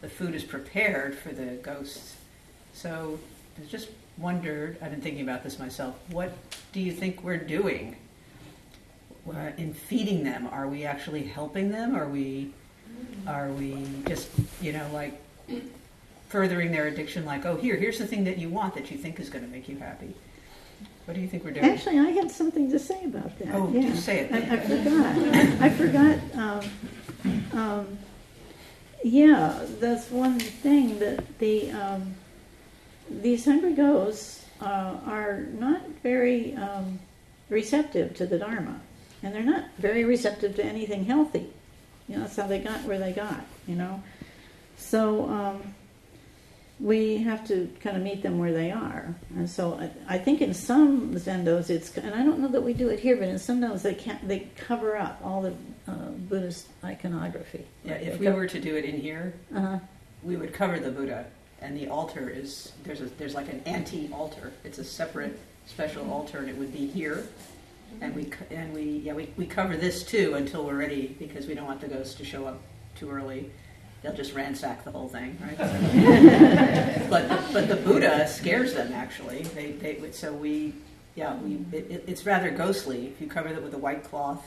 the 0.00 0.08
food 0.08 0.34
is 0.34 0.42
prepared 0.42 1.14
for 1.14 1.28
the 1.28 1.60
ghosts. 1.62 2.16
So 2.72 3.20
I 3.56 3.64
just 3.66 3.88
wondered, 4.18 4.78
I've 4.82 4.90
been 4.90 5.00
thinking 5.00 5.22
about 5.22 5.44
this 5.44 5.60
myself. 5.60 5.94
What 6.10 6.32
do 6.72 6.80
you 6.80 6.90
think 6.90 7.22
we're 7.22 7.36
doing 7.36 7.94
in 9.56 9.74
feeding 9.74 10.24
them? 10.24 10.48
Are 10.48 10.66
we 10.66 10.84
actually 10.84 11.22
helping 11.22 11.70
them? 11.70 11.94
Are 11.94 12.08
we 12.08 12.52
are 13.26 13.50
we 13.50 13.86
just 14.08 14.28
you 14.60 14.72
know 14.72 14.88
like 14.92 15.20
furthering 16.28 16.72
their 16.72 16.88
addiction? 16.88 17.24
Like 17.24 17.46
oh 17.46 17.56
here 17.56 17.76
here's 17.76 17.98
the 17.98 18.06
thing 18.06 18.24
that 18.24 18.38
you 18.38 18.48
want 18.48 18.74
that 18.74 18.90
you 18.90 18.98
think 18.98 19.20
is 19.20 19.30
going 19.30 19.44
to 19.44 19.50
make 19.50 19.68
you 19.68 19.78
happy. 19.78 20.14
What 21.04 21.14
do 21.14 21.20
you 21.20 21.26
think 21.26 21.44
we're 21.44 21.50
doing? 21.50 21.66
Actually, 21.66 21.98
I 21.98 22.10
had 22.10 22.30
something 22.30 22.70
to 22.70 22.78
say 22.78 23.04
about 23.04 23.36
that. 23.40 23.54
Oh, 23.54 23.68
yeah. 23.72 23.80
do 23.80 23.96
say 23.96 24.20
it. 24.20 24.32
I, 24.32 24.54
I 24.54 24.60
forgot. 24.60 25.60
I 25.60 25.68
forgot. 25.70 26.18
Um, 26.36 27.60
um, 27.60 27.98
yeah, 29.02 29.64
that's 29.80 30.10
one 30.10 30.38
thing 30.38 31.00
that 31.00 31.38
the 31.40 31.72
um, 31.72 32.14
these 33.10 33.44
hungry 33.44 33.72
ghosts 33.72 34.46
uh, 34.60 34.96
are 35.04 35.40
not 35.58 35.82
very 36.04 36.54
um, 36.54 37.00
receptive 37.48 38.14
to 38.14 38.26
the 38.26 38.38
Dharma, 38.38 38.80
and 39.24 39.34
they're 39.34 39.42
not 39.42 39.64
very 39.78 40.04
receptive 40.04 40.54
to 40.56 40.64
anything 40.64 41.04
healthy. 41.06 41.50
You 42.08 42.16
know, 42.16 42.22
that's 42.22 42.36
how 42.36 42.46
they 42.46 42.58
got 42.58 42.82
where 42.84 42.98
they 42.98 43.12
got. 43.12 43.44
You 43.66 43.76
know, 43.76 44.02
so 44.76 45.28
um, 45.28 45.74
we 46.82 47.18
have 47.18 47.46
to 47.46 47.70
kind 47.80 47.96
of 47.96 48.02
meet 48.02 48.22
them 48.22 48.38
where 48.38 48.52
they 48.52 48.72
are. 48.72 49.14
And 49.36 49.48
so 49.48 49.74
I, 49.74 50.14
I, 50.16 50.18
think 50.18 50.40
in 50.40 50.52
some 50.52 51.14
zendos, 51.14 51.70
it's, 51.70 51.96
and 51.96 52.12
I 52.12 52.24
don't 52.24 52.40
know 52.40 52.48
that 52.48 52.62
we 52.62 52.72
do 52.72 52.88
it 52.88 52.98
here, 52.98 53.16
but 53.16 53.28
in 53.28 53.38
some 53.38 53.60
zendos, 53.60 53.82
they 53.82 53.94
can't, 53.94 54.26
they 54.26 54.48
cover 54.56 54.96
up 54.96 55.20
all 55.22 55.42
the 55.42 55.54
uh, 55.86 56.10
Buddhist 56.28 56.66
iconography. 56.82 57.64
Yeah, 57.84 57.94
if 57.94 58.18
we 58.18 58.28
were 58.28 58.48
to 58.48 58.60
do 58.60 58.74
it 58.76 58.84
in 58.84 59.00
here, 59.00 59.32
uh-huh. 59.54 59.78
we 60.24 60.36
would 60.36 60.52
cover 60.52 60.80
the 60.80 60.90
Buddha, 60.90 61.26
and 61.60 61.76
the 61.76 61.86
altar 61.88 62.28
is, 62.28 62.72
there's, 62.82 63.00
a, 63.00 63.06
there's 63.16 63.34
like 63.34 63.48
an 63.48 63.62
anti 63.64 64.12
altar. 64.12 64.52
It's 64.64 64.78
a 64.78 64.84
separate 64.84 65.38
special 65.66 66.10
altar, 66.10 66.38
and 66.38 66.48
it 66.48 66.56
would 66.56 66.72
be 66.72 66.88
here. 66.88 67.28
And 68.00 68.14
we 68.14 68.30
and 68.50 68.72
we 68.72 68.82
yeah 68.82 69.14
we, 69.14 69.28
we 69.36 69.46
cover 69.46 69.76
this 69.76 70.02
too 70.02 70.34
until 70.34 70.64
we're 70.64 70.76
ready 70.76 71.16
because 71.18 71.46
we 71.46 71.54
don't 71.54 71.66
want 71.66 71.80
the 71.80 71.88
ghosts 71.88 72.14
to 72.16 72.24
show 72.24 72.46
up 72.46 72.60
too 72.96 73.10
early 73.10 73.50
they'll 74.02 74.12
just 74.12 74.34
ransack 74.34 74.84
the 74.84 74.90
whole 74.90 75.08
thing, 75.08 75.38
right? 75.40 75.58
but 77.10 77.28
but 77.52 77.68
the 77.68 77.76
Buddha 77.76 78.26
scares 78.28 78.74
them 78.74 78.92
actually. 78.92 79.42
They 79.42 79.72
they 79.72 80.10
so 80.10 80.32
we 80.32 80.74
yeah 81.14 81.36
we 81.36 81.64
it, 81.72 82.04
it's 82.06 82.26
rather 82.26 82.50
ghostly 82.50 83.06
if 83.06 83.20
you 83.20 83.26
cover 83.28 83.48
it 83.48 83.62
with 83.62 83.74
a 83.74 83.78
white 83.78 84.04
cloth. 84.04 84.44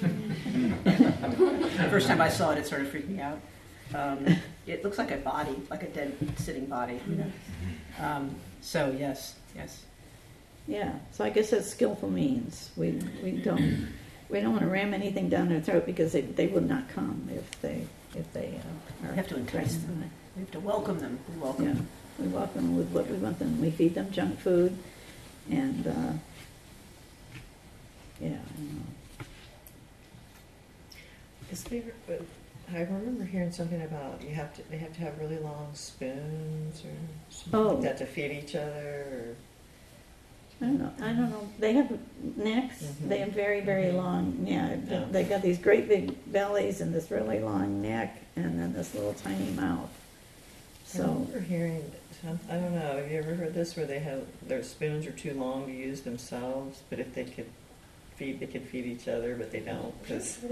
the 0.00 1.88
first 1.90 2.06
time 2.06 2.20
I 2.20 2.28
saw 2.28 2.52
it, 2.52 2.58
it 2.58 2.66
sort 2.66 2.82
of 2.82 2.88
freaked 2.88 3.08
me 3.08 3.20
out. 3.20 3.40
Um, 3.94 4.26
it 4.66 4.84
looks 4.84 4.98
like 4.98 5.10
a 5.10 5.16
body, 5.16 5.56
like 5.70 5.82
a 5.82 5.88
dead 5.88 6.14
sitting 6.36 6.66
body. 6.66 7.00
You 7.08 7.16
know? 7.16 7.32
Um, 8.00 8.34
so 8.60 8.94
yes, 8.96 9.36
yes. 9.56 9.84
Yeah. 10.68 10.92
So 11.12 11.24
I 11.24 11.30
guess 11.30 11.50
that's 11.50 11.68
skillful 11.68 12.10
means. 12.10 12.70
We 12.76 12.92
we 13.22 13.32
don't 13.32 13.88
we 14.28 14.40
don't 14.40 14.52
want 14.52 14.62
to 14.62 14.68
ram 14.70 14.92
anything 14.92 15.28
down 15.30 15.48
their 15.48 15.62
throat 15.62 15.86
because 15.86 16.12
they 16.12 16.20
they 16.20 16.46
would 16.46 16.68
not 16.68 16.88
come 16.90 17.28
if 17.32 17.60
they 17.62 17.86
if 18.14 18.30
they 18.34 18.60
uh, 19.02 19.06
are. 19.06 19.10
We 19.12 19.16
have 19.16 19.28
to 19.28 19.36
entice 19.36 19.76
them. 19.76 20.10
We 20.36 20.40
have 20.40 20.50
to 20.52 20.60
welcome 20.60 20.98
them. 21.00 21.18
We 21.34 21.40
welcome 21.40 21.64
yeah. 21.64 21.72
them. 21.72 21.88
We 22.18 22.28
welcome 22.28 22.66
them 22.66 22.76
with 22.76 22.88
what 22.90 23.08
we 23.08 23.16
want 23.16 23.38
them. 23.38 23.60
We 23.60 23.70
feed 23.70 23.94
them 23.94 24.10
junk 24.10 24.38
food, 24.40 24.76
and 25.50 25.86
uh, 25.86 26.12
yeah, 28.20 28.28
I 28.28 28.60
know. 28.60 29.24
Is 31.50 31.64
there, 31.64 31.82
but 32.06 32.22
I 32.70 32.80
remember 32.80 33.24
hearing 33.24 33.52
something 33.52 33.80
about 33.80 34.20
you 34.22 34.34
have 34.34 34.54
to, 34.56 34.70
they 34.70 34.76
have 34.76 34.92
to 34.94 35.00
have 35.00 35.18
really 35.18 35.38
long 35.38 35.70
spoons 35.72 36.82
or 36.84 36.92
something 37.30 37.58
Oh. 37.58 37.72
like 37.74 37.82
that 37.84 37.98
to 37.98 38.06
feed 38.06 38.32
each 38.32 38.54
other. 38.54 39.34
I 40.60 40.64
don't 40.64 40.78
know. 40.78 40.92
I 41.00 41.08
don't 41.12 41.30
know. 41.30 41.48
They 41.60 41.72
have 41.74 41.98
necks. 42.36 42.82
Mhm. 42.82 43.08
They 43.08 43.18
have 43.18 43.28
very, 43.32 43.60
very 43.60 43.92
long. 43.92 44.44
Yeah, 44.44 44.74
Yeah. 44.90 45.04
they 45.10 45.22
got 45.24 45.40
these 45.42 45.58
great 45.58 45.88
big 45.88 46.16
bellies 46.32 46.80
and 46.80 46.92
this 46.92 47.10
really 47.10 47.38
long 47.38 47.80
neck, 47.80 48.16
and 48.34 48.58
then 48.58 48.72
this 48.72 48.92
little 48.94 49.14
tiny 49.14 49.50
mouth. 49.50 49.88
I 49.90 50.96
So 50.98 51.02
remember 51.04 51.40
hearing, 51.40 51.84
I 52.50 52.54
don't 52.54 52.74
know, 52.74 52.96
have 53.00 53.10
you 53.10 53.18
ever 53.18 53.34
heard 53.34 53.54
this 53.54 53.76
where 53.76 53.86
they 53.86 54.00
have, 54.00 54.22
their 54.46 54.62
spoons 54.64 55.06
are 55.06 55.12
too 55.12 55.34
long 55.34 55.66
to 55.66 55.72
use 55.72 56.00
themselves, 56.00 56.80
but 56.90 56.98
if 56.98 57.14
they 57.14 57.24
could 57.24 57.46
feed, 58.16 58.40
they 58.40 58.46
could 58.46 58.62
feed 58.64 58.84
each 58.86 59.06
other, 59.06 59.36
but 59.36 59.52
they 59.52 59.60
don't, 59.60 59.94
because. 60.02 60.38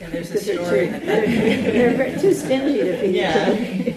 Yeah, 0.00 0.08
there's 0.10 0.30
a 0.30 0.34
they're 0.44 0.64
story 0.64 0.86
too- 0.86 0.90
that, 0.92 1.06
they're, 1.06 1.26
that 1.26 1.72
they're 1.72 1.94
very- 1.94 2.20
too 2.20 2.34
stingy 2.34 2.78
to 2.78 2.98
feed 3.00 3.14
Yeah. 3.14 3.52
each 3.52 3.94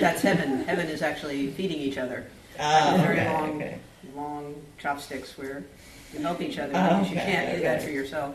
that's 0.00 0.22
heaven. 0.22 0.64
Heaven 0.64 0.86
is 0.88 1.02
actually 1.02 1.48
feeding 1.48 1.78
each 1.78 1.98
other. 1.98 2.26
Ah, 2.60 2.96
Very 3.04 3.18
okay, 3.20 3.32
long. 3.32 3.56
okay. 3.62 3.78
Long 4.14 4.54
chopsticks 4.78 5.36
where 5.36 5.64
you 6.12 6.20
help 6.20 6.40
each 6.40 6.58
other 6.58 6.72
Oh, 6.74 6.98
because 7.00 7.10
you 7.10 7.16
okay, 7.16 7.32
can't 7.32 7.56
do 7.56 7.62
that 7.62 7.76
okay. 7.78 7.86
for 7.86 7.92
yourself. 7.92 8.34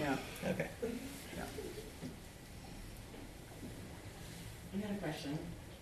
Yeah. 0.00 0.16
Okay. 0.46 0.68
I 4.74 4.80
got 4.80 4.90
a 4.90 4.94
question. 5.02 5.38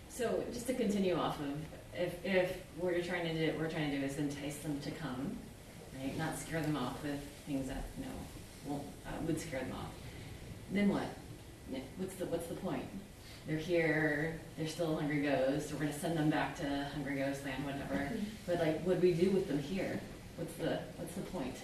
So 0.08 0.42
just 0.52 0.66
to 0.68 0.74
continue 0.74 1.16
off 1.16 1.38
of, 1.40 1.54
if, 1.94 2.24
if 2.24 2.56
what 2.78 2.94
you're 2.94 3.04
trying 3.04 3.26
to 3.26 3.34
do, 3.34 3.52
what 3.52 3.62
we're 3.64 3.70
trying 3.70 3.90
to 3.90 3.98
do 3.98 4.04
is 4.04 4.16
entice 4.16 4.56
them 4.58 4.80
to 4.80 4.90
come, 4.92 5.36
right? 6.00 6.16
Not 6.16 6.38
scare 6.38 6.62
them 6.62 6.76
off 6.76 7.02
with 7.02 7.20
things 7.46 7.68
that, 7.68 7.84
you 7.98 8.04
know, 8.06 8.12
won't, 8.66 8.84
uh, 9.06 9.10
would 9.26 9.38
scare 9.40 9.60
them 9.60 9.72
off. 9.72 9.90
Then 10.72 10.88
what? 10.88 11.08
What's 11.98 12.14
the, 12.14 12.26
what's 12.26 12.46
the 12.46 12.54
point? 12.54 12.84
They're 13.46 13.56
here, 13.58 14.40
they're 14.58 14.66
still 14.66 14.96
Hungry 14.96 15.22
Ghosts, 15.22 15.72
we're 15.72 15.78
gonna 15.78 15.92
send 15.92 16.16
them 16.16 16.30
back 16.30 16.56
to 16.56 16.88
Hungry 16.94 17.16
Ghost 17.16 17.44
Land, 17.44 17.64
whatever. 17.64 18.10
But 18.46 18.58
like, 18.58 18.82
what 18.82 19.00
do 19.00 19.06
we 19.06 19.14
do 19.14 19.30
with 19.30 19.46
them 19.46 19.58
here? 19.60 20.00
What's 20.36 20.52
the, 20.54 20.80
what's 20.96 21.12
the 21.14 21.20
point? 21.22 21.54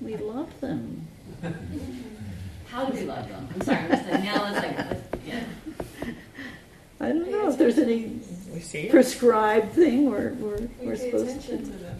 We 0.00 0.16
love 0.16 0.48
them. 0.60 1.06
How 2.66 2.84
do 2.84 2.92
we 2.92 3.04
love 3.04 3.28
them? 3.28 3.48
I'm 3.54 3.60
sorry, 3.62 3.78
I'm 3.78 3.90
just 3.90 4.08
like, 4.10 4.22
now 4.24 4.42
let's 4.42 4.66
like, 4.66 4.76
let's, 4.78 5.02
yeah. 5.26 5.44
I 7.00 7.08
don't 7.08 7.30
know 7.30 7.48
if 7.48 7.56
there's 7.58 7.78
any 7.78 8.20
We 8.52 8.60
see 8.60 8.80
it? 8.80 8.90
prescribed 8.90 9.72
thing 9.72 10.10
we're 10.10 10.34
we're, 10.34 10.56
We 10.58 10.68
we're 10.86 10.96
pay 10.96 11.10
supposed 11.10 11.28
attention 11.30 11.58
to. 11.58 11.64
to 11.64 11.78
them. 11.78 11.98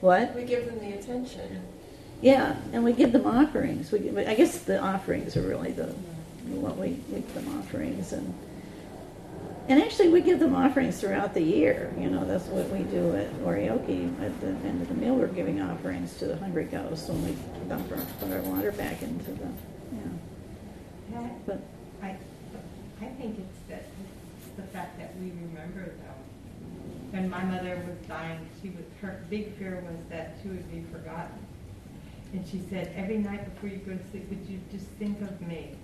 What? 0.00 0.34
We 0.34 0.42
give 0.44 0.66
them 0.66 0.78
the 0.80 0.92
attention. 0.98 1.62
Yeah, 2.20 2.56
and 2.72 2.82
we 2.84 2.92
give 2.92 3.12
them 3.12 3.26
offerings. 3.26 3.92
We, 3.92 4.00
give- 4.00 4.16
I 4.18 4.34
guess 4.34 4.58
the 4.60 4.80
offerings 4.80 5.36
are 5.36 5.42
really 5.42 5.72
the 5.72 5.94
what 6.54 6.76
we, 6.76 7.00
we 7.10 7.20
give 7.20 7.34
them 7.34 7.58
offerings 7.58 8.12
and 8.12 8.34
and 9.68 9.82
actually 9.82 10.10
we 10.10 10.20
give 10.20 10.38
them 10.38 10.54
offerings 10.54 11.00
throughout 11.00 11.34
the 11.34 11.42
year. 11.42 11.92
You 11.98 12.08
know, 12.08 12.24
that's 12.24 12.44
what 12.46 12.68
we 12.70 12.84
do 12.84 13.16
at 13.16 13.32
Oryoki. 13.40 14.06
At 14.22 14.40
the 14.40 14.48
end 14.68 14.80
of 14.80 14.88
the 14.88 14.94
meal, 14.94 15.16
we're 15.16 15.26
giving 15.26 15.60
offerings 15.60 16.16
to 16.18 16.26
the 16.26 16.36
hungry 16.36 16.66
ghosts 16.66 17.08
when 17.08 17.24
we 17.24 17.36
dump 17.68 17.90
our, 17.90 17.98
put 18.20 18.32
our 18.32 18.42
water 18.42 18.70
back 18.72 19.02
into 19.02 19.32
the. 19.32 19.48
Yeah, 19.92 20.00
Yeah, 21.12 21.28
but 21.46 21.60
I, 22.00 22.16
I 23.00 23.06
think 23.06 23.40
it's 23.40 23.68
that, 23.68 23.86
it's 24.44 24.56
the 24.56 24.62
fact 24.62 24.98
that 25.00 25.16
we 25.18 25.30
remember 25.30 25.86
them. 25.86 26.14
When 27.10 27.28
my 27.28 27.42
mother 27.42 27.82
was 27.88 28.06
dying, 28.06 28.38
she 28.62 28.68
was, 28.68 28.84
her 29.00 29.20
big 29.30 29.56
fear 29.56 29.82
was 29.84 29.98
that 30.10 30.36
she 30.42 30.48
would 30.48 30.70
be 30.70 30.84
forgotten. 30.92 31.44
And 32.32 32.46
she 32.46 32.62
said, 32.70 32.92
every 32.96 33.18
night 33.18 33.52
before 33.52 33.70
you 33.70 33.78
go 33.78 33.96
to 33.96 34.10
sleep, 34.10 34.28
would 34.28 34.46
you 34.48 34.60
just 34.70 34.86
think 34.98 35.20
of 35.22 35.40
me? 35.40 35.74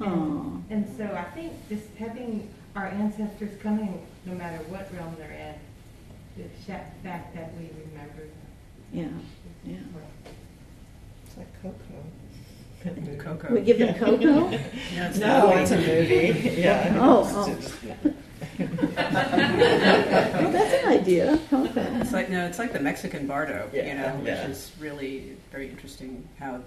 Aw. 0.00 0.04
And, 0.04 0.64
and 0.70 0.96
so 0.96 1.04
I 1.14 1.24
think 1.34 1.52
just 1.68 1.86
having 1.98 2.48
our 2.76 2.86
ancestors 2.86 3.50
coming, 3.62 4.06
no 4.24 4.34
matter 4.34 4.58
what 4.64 4.88
realm 4.94 5.14
they're 5.18 5.30
in, 5.32 5.54
the 6.42 6.48
fact 6.66 7.02
that 7.34 7.52
we 7.58 7.68
remember 7.90 8.22
them. 8.22 8.30
yeah, 8.92 9.08
yeah. 9.72 9.78
It's 11.26 11.36
like 11.36 11.62
Coco. 11.62 11.76
Coco. 13.18 13.54
We 13.54 13.60
give 13.62 13.78
them 13.78 13.88
Yeah. 13.88 13.98
cocoa. 13.98 14.18
No, 14.50 15.06
it's 15.08 15.18
No, 15.18 15.46
not. 15.48 15.56
it's 15.58 15.70
a 15.72 15.76
movie, 15.78 16.54
yeah. 16.60 16.96
Oh, 17.00 17.22
It's 17.22 17.32
oh. 17.34 17.54
just- 17.54 17.74
Oh, 18.60 20.50
that's 20.52 20.84
an 20.84 20.92
idea. 20.92 21.38
Cocoa. 21.50 22.00
It's 22.00 22.12
like 22.12 22.28
no, 22.30 22.46
it's 22.46 22.58
like 22.58 22.72
the 22.72 22.80
Mexican 22.80 23.26
Bardo, 23.26 23.68
you 23.72 23.80
Yeah, 23.82 23.94
know, 24.12 24.16
which 24.20 24.32
is 24.50 24.72
really 24.80 25.36
very 25.50 25.68
interesting. 25.68 26.28
How 26.38 26.60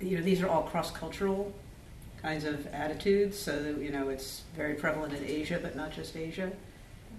you 0.00 0.16
know 0.18 0.22
these 0.22 0.40
are 0.42 0.48
all 0.48 0.62
cross-cultural 0.62 1.52
kinds 2.22 2.44
of 2.44 2.66
attitudes. 2.68 3.38
So 3.38 3.62
that 3.62 3.78
you 3.78 3.90
know 3.90 4.08
it's 4.08 4.42
very 4.56 4.74
prevalent 4.74 5.14
in 5.14 5.24
Asia, 5.24 5.58
but 5.62 5.76
not 5.76 5.92
just 5.92 6.16
Asia. 6.16 6.52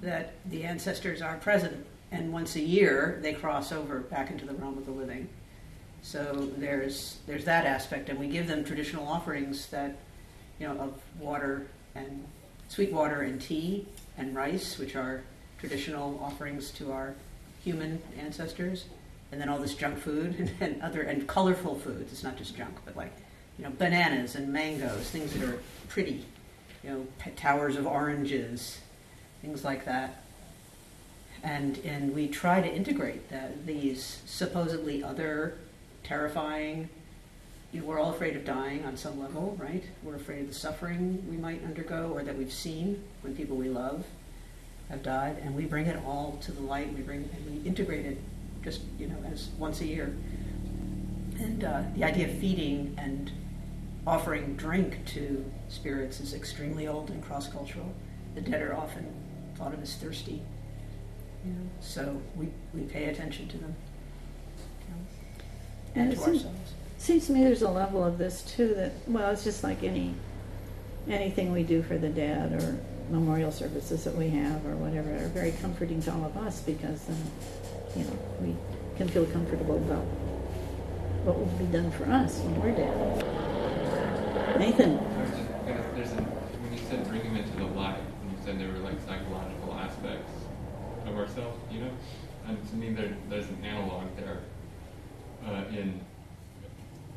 That 0.02 0.34
the 0.46 0.64
ancestors 0.64 1.22
are 1.22 1.38
present, 1.38 1.86
and 2.12 2.32
once 2.32 2.56
a 2.56 2.62
year 2.62 3.20
they 3.22 3.34
cross 3.34 3.72
over 3.72 4.00
back 4.00 4.32
into 4.32 4.46
the 4.46 4.54
realm 4.54 4.78
of 4.78 4.86
the 4.86 4.92
living. 4.92 5.30
So 6.02 6.50
there's 6.58 7.18
there's 7.28 7.46
that 7.46 7.66
aspect, 7.66 8.10
and 8.10 8.20
we 8.20 8.28
give 8.28 8.48
them 8.48 8.64
traditional 8.64 9.08
offerings 9.08 9.68
that 9.68 9.98
you 10.60 10.68
know 10.68 10.78
of 10.80 11.02
water 11.20 11.68
and 11.96 12.26
sweet 12.70 12.92
water 12.92 13.22
and 13.22 13.42
tea 13.42 13.88
and 14.18 14.36
rice, 14.36 14.78
which 14.78 14.96
are 14.96 15.24
traditional 15.60 16.20
offerings 16.24 16.72
to 16.72 16.92
our 16.92 17.16
human 17.64 18.02
ancestors, 18.18 18.86
and 19.32 19.42
then 19.42 19.50
all 19.50 19.60
this 19.60 19.74
junk 19.74 19.98
food 19.98 20.36
and, 20.40 20.52
and 20.62 20.82
other 20.82 21.02
and 21.02 21.28
colorful 21.28 21.76
foods. 21.76 22.12
It's 22.12 22.24
not 22.24 22.38
just 22.38 22.56
junk, 22.56 22.76
but 22.86 22.96
like 22.96 23.14
you 23.60 23.66
know 23.66 23.72
bananas 23.78 24.36
and 24.36 24.52
mangoes, 24.52 25.10
things 25.10 25.34
that 25.34 25.44
are 25.44 25.62
pretty, 25.90 26.26
you 26.84 26.90
know 26.90 27.08
towers 27.36 27.76
of 27.76 27.86
oranges, 27.86 28.80
things 29.42 29.64
like 29.66 29.86
that. 29.86 30.24
And 31.44 31.78
and 31.80 32.16
we 32.16 32.28
try 32.30 32.62
to 32.62 32.74
integrate 32.74 33.30
that, 33.30 33.66
these 33.66 34.22
supposedly 34.26 35.04
other 35.04 35.58
terrifying. 36.04 36.90
You 37.74 37.82
know, 37.82 37.86
we're 37.86 38.00
all 38.00 38.12
afraid 38.12 38.36
of 38.36 38.46
dying 38.46 38.84
on 38.86 38.98
some 38.98 39.20
level, 39.22 39.56
right? 39.60 39.84
We're 40.02 40.16
afraid 40.16 40.42
of 40.42 40.48
the 40.48 40.54
suffering 40.54 41.24
we 41.30 41.38
might 41.38 41.64
undergo 41.64 42.12
or 42.12 42.24
that 42.24 42.36
we've 42.36 42.52
seen 42.52 43.04
when 43.22 43.36
people 43.36 43.58
we 43.58 43.70
love 43.70 44.06
have 44.90 45.04
died, 45.04 45.38
and 45.44 45.54
we 45.54 45.66
bring 45.66 45.86
it 45.86 46.02
all 46.04 46.40
to 46.42 46.52
the 46.52 46.62
light. 46.62 46.94
We 46.94 47.02
bring 47.02 47.30
and 47.36 47.62
we 47.62 47.68
integrate 47.68 48.06
it 48.06 48.18
just 48.64 48.82
you 48.98 49.08
know 49.08 49.18
as 49.30 49.50
once 49.58 49.82
a 49.82 49.86
year. 49.86 50.16
And 51.38 51.64
uh, 51.64 51.84
the 51.96 52.06
idea 52.06 52.28
of 52.28 52.38
feeding 52.38 52.96
and 52.98 53.32
offering 54.08 54.56
drink 54.56 55.06
to 55.08 55.44
spirits 55.70 56.20
is 56.20 56.34
extremely 56.34 56.88
old 56.88 57.10
and 57.10 57.24
cross-cultural. 57.24 57.94
The 58.36 58.42
dead 58.42 58.62
are 58.62 58.76
often 58.76 59.06
thought 59.56 59.74
of 59.74 59.82
as 59.82 59.96
thirsty, 59.96 60.42
know, 61.46 61.52
so 61.82 62.22
we, 62.36 62.48
we 62.74 62.82
pay 62.82 63.06
attention 63.06 63.48
to 63.50 63.58
them 63.58 63.76
know, 64.90 64.96
and 65.96 66.04
And 66.04 66.12
to 66.12 66.18
it 66.22 66.24
seems- 66.26 66.38
ourselves. 66.46 66.74
Seems 66.98 67.28
to 67.28 67.32
me 67.32 67.44
there's 67.46 67.62
a 67.62 67.70
level 67.70 68.04
of 68.04 68.18
this 68.18 68.42
too 68.44 68.74
that 68.76 68.92
well, 69.08 69.32
it's 69.32 69.46
just 69.46 69.64
like 69.64 69.84
any 69.84 70.14
anything 71.08 71.54
we 71.54 71.64
do 71.64 71.82
for 71.82 71.98
the 71.98 72.10
dead 72.10 72.52
or 72.52 72.78
memorial 73.10 73.54
services 73.54 74.04
that 74.04 74.14
we 74.16 74.30
have 74.30 74.66
or 74.66 74.76
whatever 74.76 75.10
are 75.16 75.30
very 75.30 75.54
comforting 75.62 76.02
to 76.02 76.12
all 76.14 76.26
of 76.26 76.36
us 76.36 76.60
because 76.62 77.02
then 77.06 77.18
you 77.96 78.04
know 78.04 78.18
we 78.42 78.54
can 78.98 79.08
feel 79.08 79.26
comfortable 79.28 79.78
about 79.78 80.04
what 81.24 81.40
will 81.40 81.46
be 81.58 81.66
done 81.72 81.90
for 81.92 82.04
us 82.12 82.40
when 82.40 82.62
we're 82.62 82.76
dead. 82.76 83.49
Nathan, 84.58 84.98
I 84.98 85.22
was 85.22 85.30
just 85.32 85.50
gonna, 85.66 85.84
there's 85.96 86.12
a, 86.12 86.16
when 86.16 86.74
you 86.74 86.80
said 86.90 87.08
bring 87.08 87.24
them 87.24 87.36
into 87.38 87.56
the 87.58 87.66
light, 87.66 88.00
and 88.22 88.32
you 88.32 88.38
said 88.44 88.60
there 88.60 88.70
were 88.70 88.80
like 88.80 89.00
psychological 89.06 89.74
aspects 89.74 90.32
of 91.06 91.16
ourselves, 91.18 91.58
you 91.72 91.82
know? 91.82 91.92
And 92.48 92.70
to 92.70 92.76
me, 92.76 92.94
there, 92.94 93.16
there's 93.30 93.48
an 93.50 93.64
analog 93.64 94.06
there 94.18 94.40
uh, 95.46 95.64
in 95.70 96.00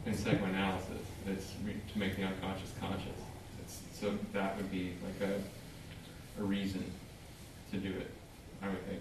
in 0.04 0.14
psychoanalysis. 0.14 0.98
It's 1.28 1.52
re- 1.64 1.74
to 1.92 1.98
make 1.98 2.16
the 2.16 2.24
unconscious 2.24 2.72
conscious. 2.80 3.06
It's, 3.64 3.78
so 3.98 4.18
that 4.32 4.56
would 4.56 4.70
be 4.70 4.94
like 5.04 5.30
a, 5.30 6.40
a 6.40 6.44
reason 6.44 6.84
to 7.70 7.76
do 7.78 7.88
it, 7.88 8.10
I 8.60 8.68
would 8.68 8.84
think. 8.86 9.00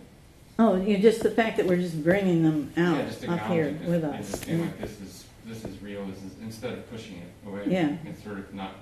oh, 0.60 0.76
you 0.76 0.98
just 1.00 1.24
the 1.24 1.32
fact 1.32 1.58
that 1.58 1.66
we're 1.66 1.78
just 1.82 2.02
bringing 2.04 2.44
them 2.44 2.72
out 2.78 3.04
yeah, 3.24 3.34
up 3.34 3.48
here 3.52 3.78
with 3.88 4.04
us. 4.04 4.30
just 4.32 4.46
being 4.46 4.60
Yeah. 4.60 4.66
like 4.66 4.80
this 4.80 5.02
is 5.02 5.26
this 5.46 5.64
is 5.66 5.82
real. 5.82 6.06
This 6.06 6.18
is 6.24 6.32
instead 6.42 6.74
of 6.74 6.90
pushing 6.90 7.18
it 7.18 7.48
away. 7.48 7.64
Yeah. 7.68 7.96
It's 8.06 8.24
sort 8.24 8.40
of 8.40 8.54
not. 8.54 8.76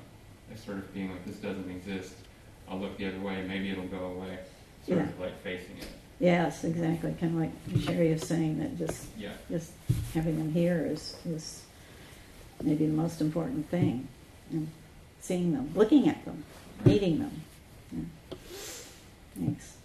It's 0.52 0.64
sort 0.64 0.78
of 0.78 0.94
being 0.94 1.12
like 1.12 1.26
this 1.26 1.36
doesn't 1.38 1.70
exist. 1.70 2.14
I'll 2.68 2.80
look 2.80 2.98
the 2.98 3.08
other 3.08 3.20
way. 3.20 3.44
Maybe 3.48 3.72
it'll 3.72 3.86
go 3.88 4.06
away. 4.18 4.40
Sort 4.86 5.00
Yeah. 5.00 5.06
of 5.10 5.20
like 5.20 5.42
facing 5.44 5.78
it. 5.78 5.88
Yes, 6.20 6.64
exactly. 6.64 7.16
Kind 7.20 7.36
of 7.36 7.40
like 7.42 7.84
Sherry 7.86 8.10
is 8.10 8.26
saying 8.28 8.60
that 8.60 8.78
just 8.78 9.08
Yeah. 9.18 9.34
just 9.50 9.72
having 10.14 10.38
them 10.38 10.52
here 10.52 10.86
is 10.86 11.16
is 11.26 11.64
maybe 12.62 12.86
the 12.88 12.94
most 12.94 13.22
important 13.22 13.70
thing, 13.70 14.08
and 14.52 14.68
seeing 15.22 15.54
them, 15.54 15.72
looking 15.76 16.10
at 16.10 16.24
them, 16.26 16.44
meeting 16.84 17.20
them. 17.20 17.42
Yeah. 17.92 18.38
Thanks. 19.40 19.76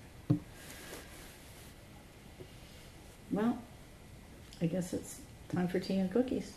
Well, 3.31 3.59
I 4.61 4.67
guess 4.67 4.93
it's 4.93 5.21
time 5.49 5.69
for 5.69 5.79
tea 5.81 5.99
and 5.99 6.11
cookies. 6.11 6.53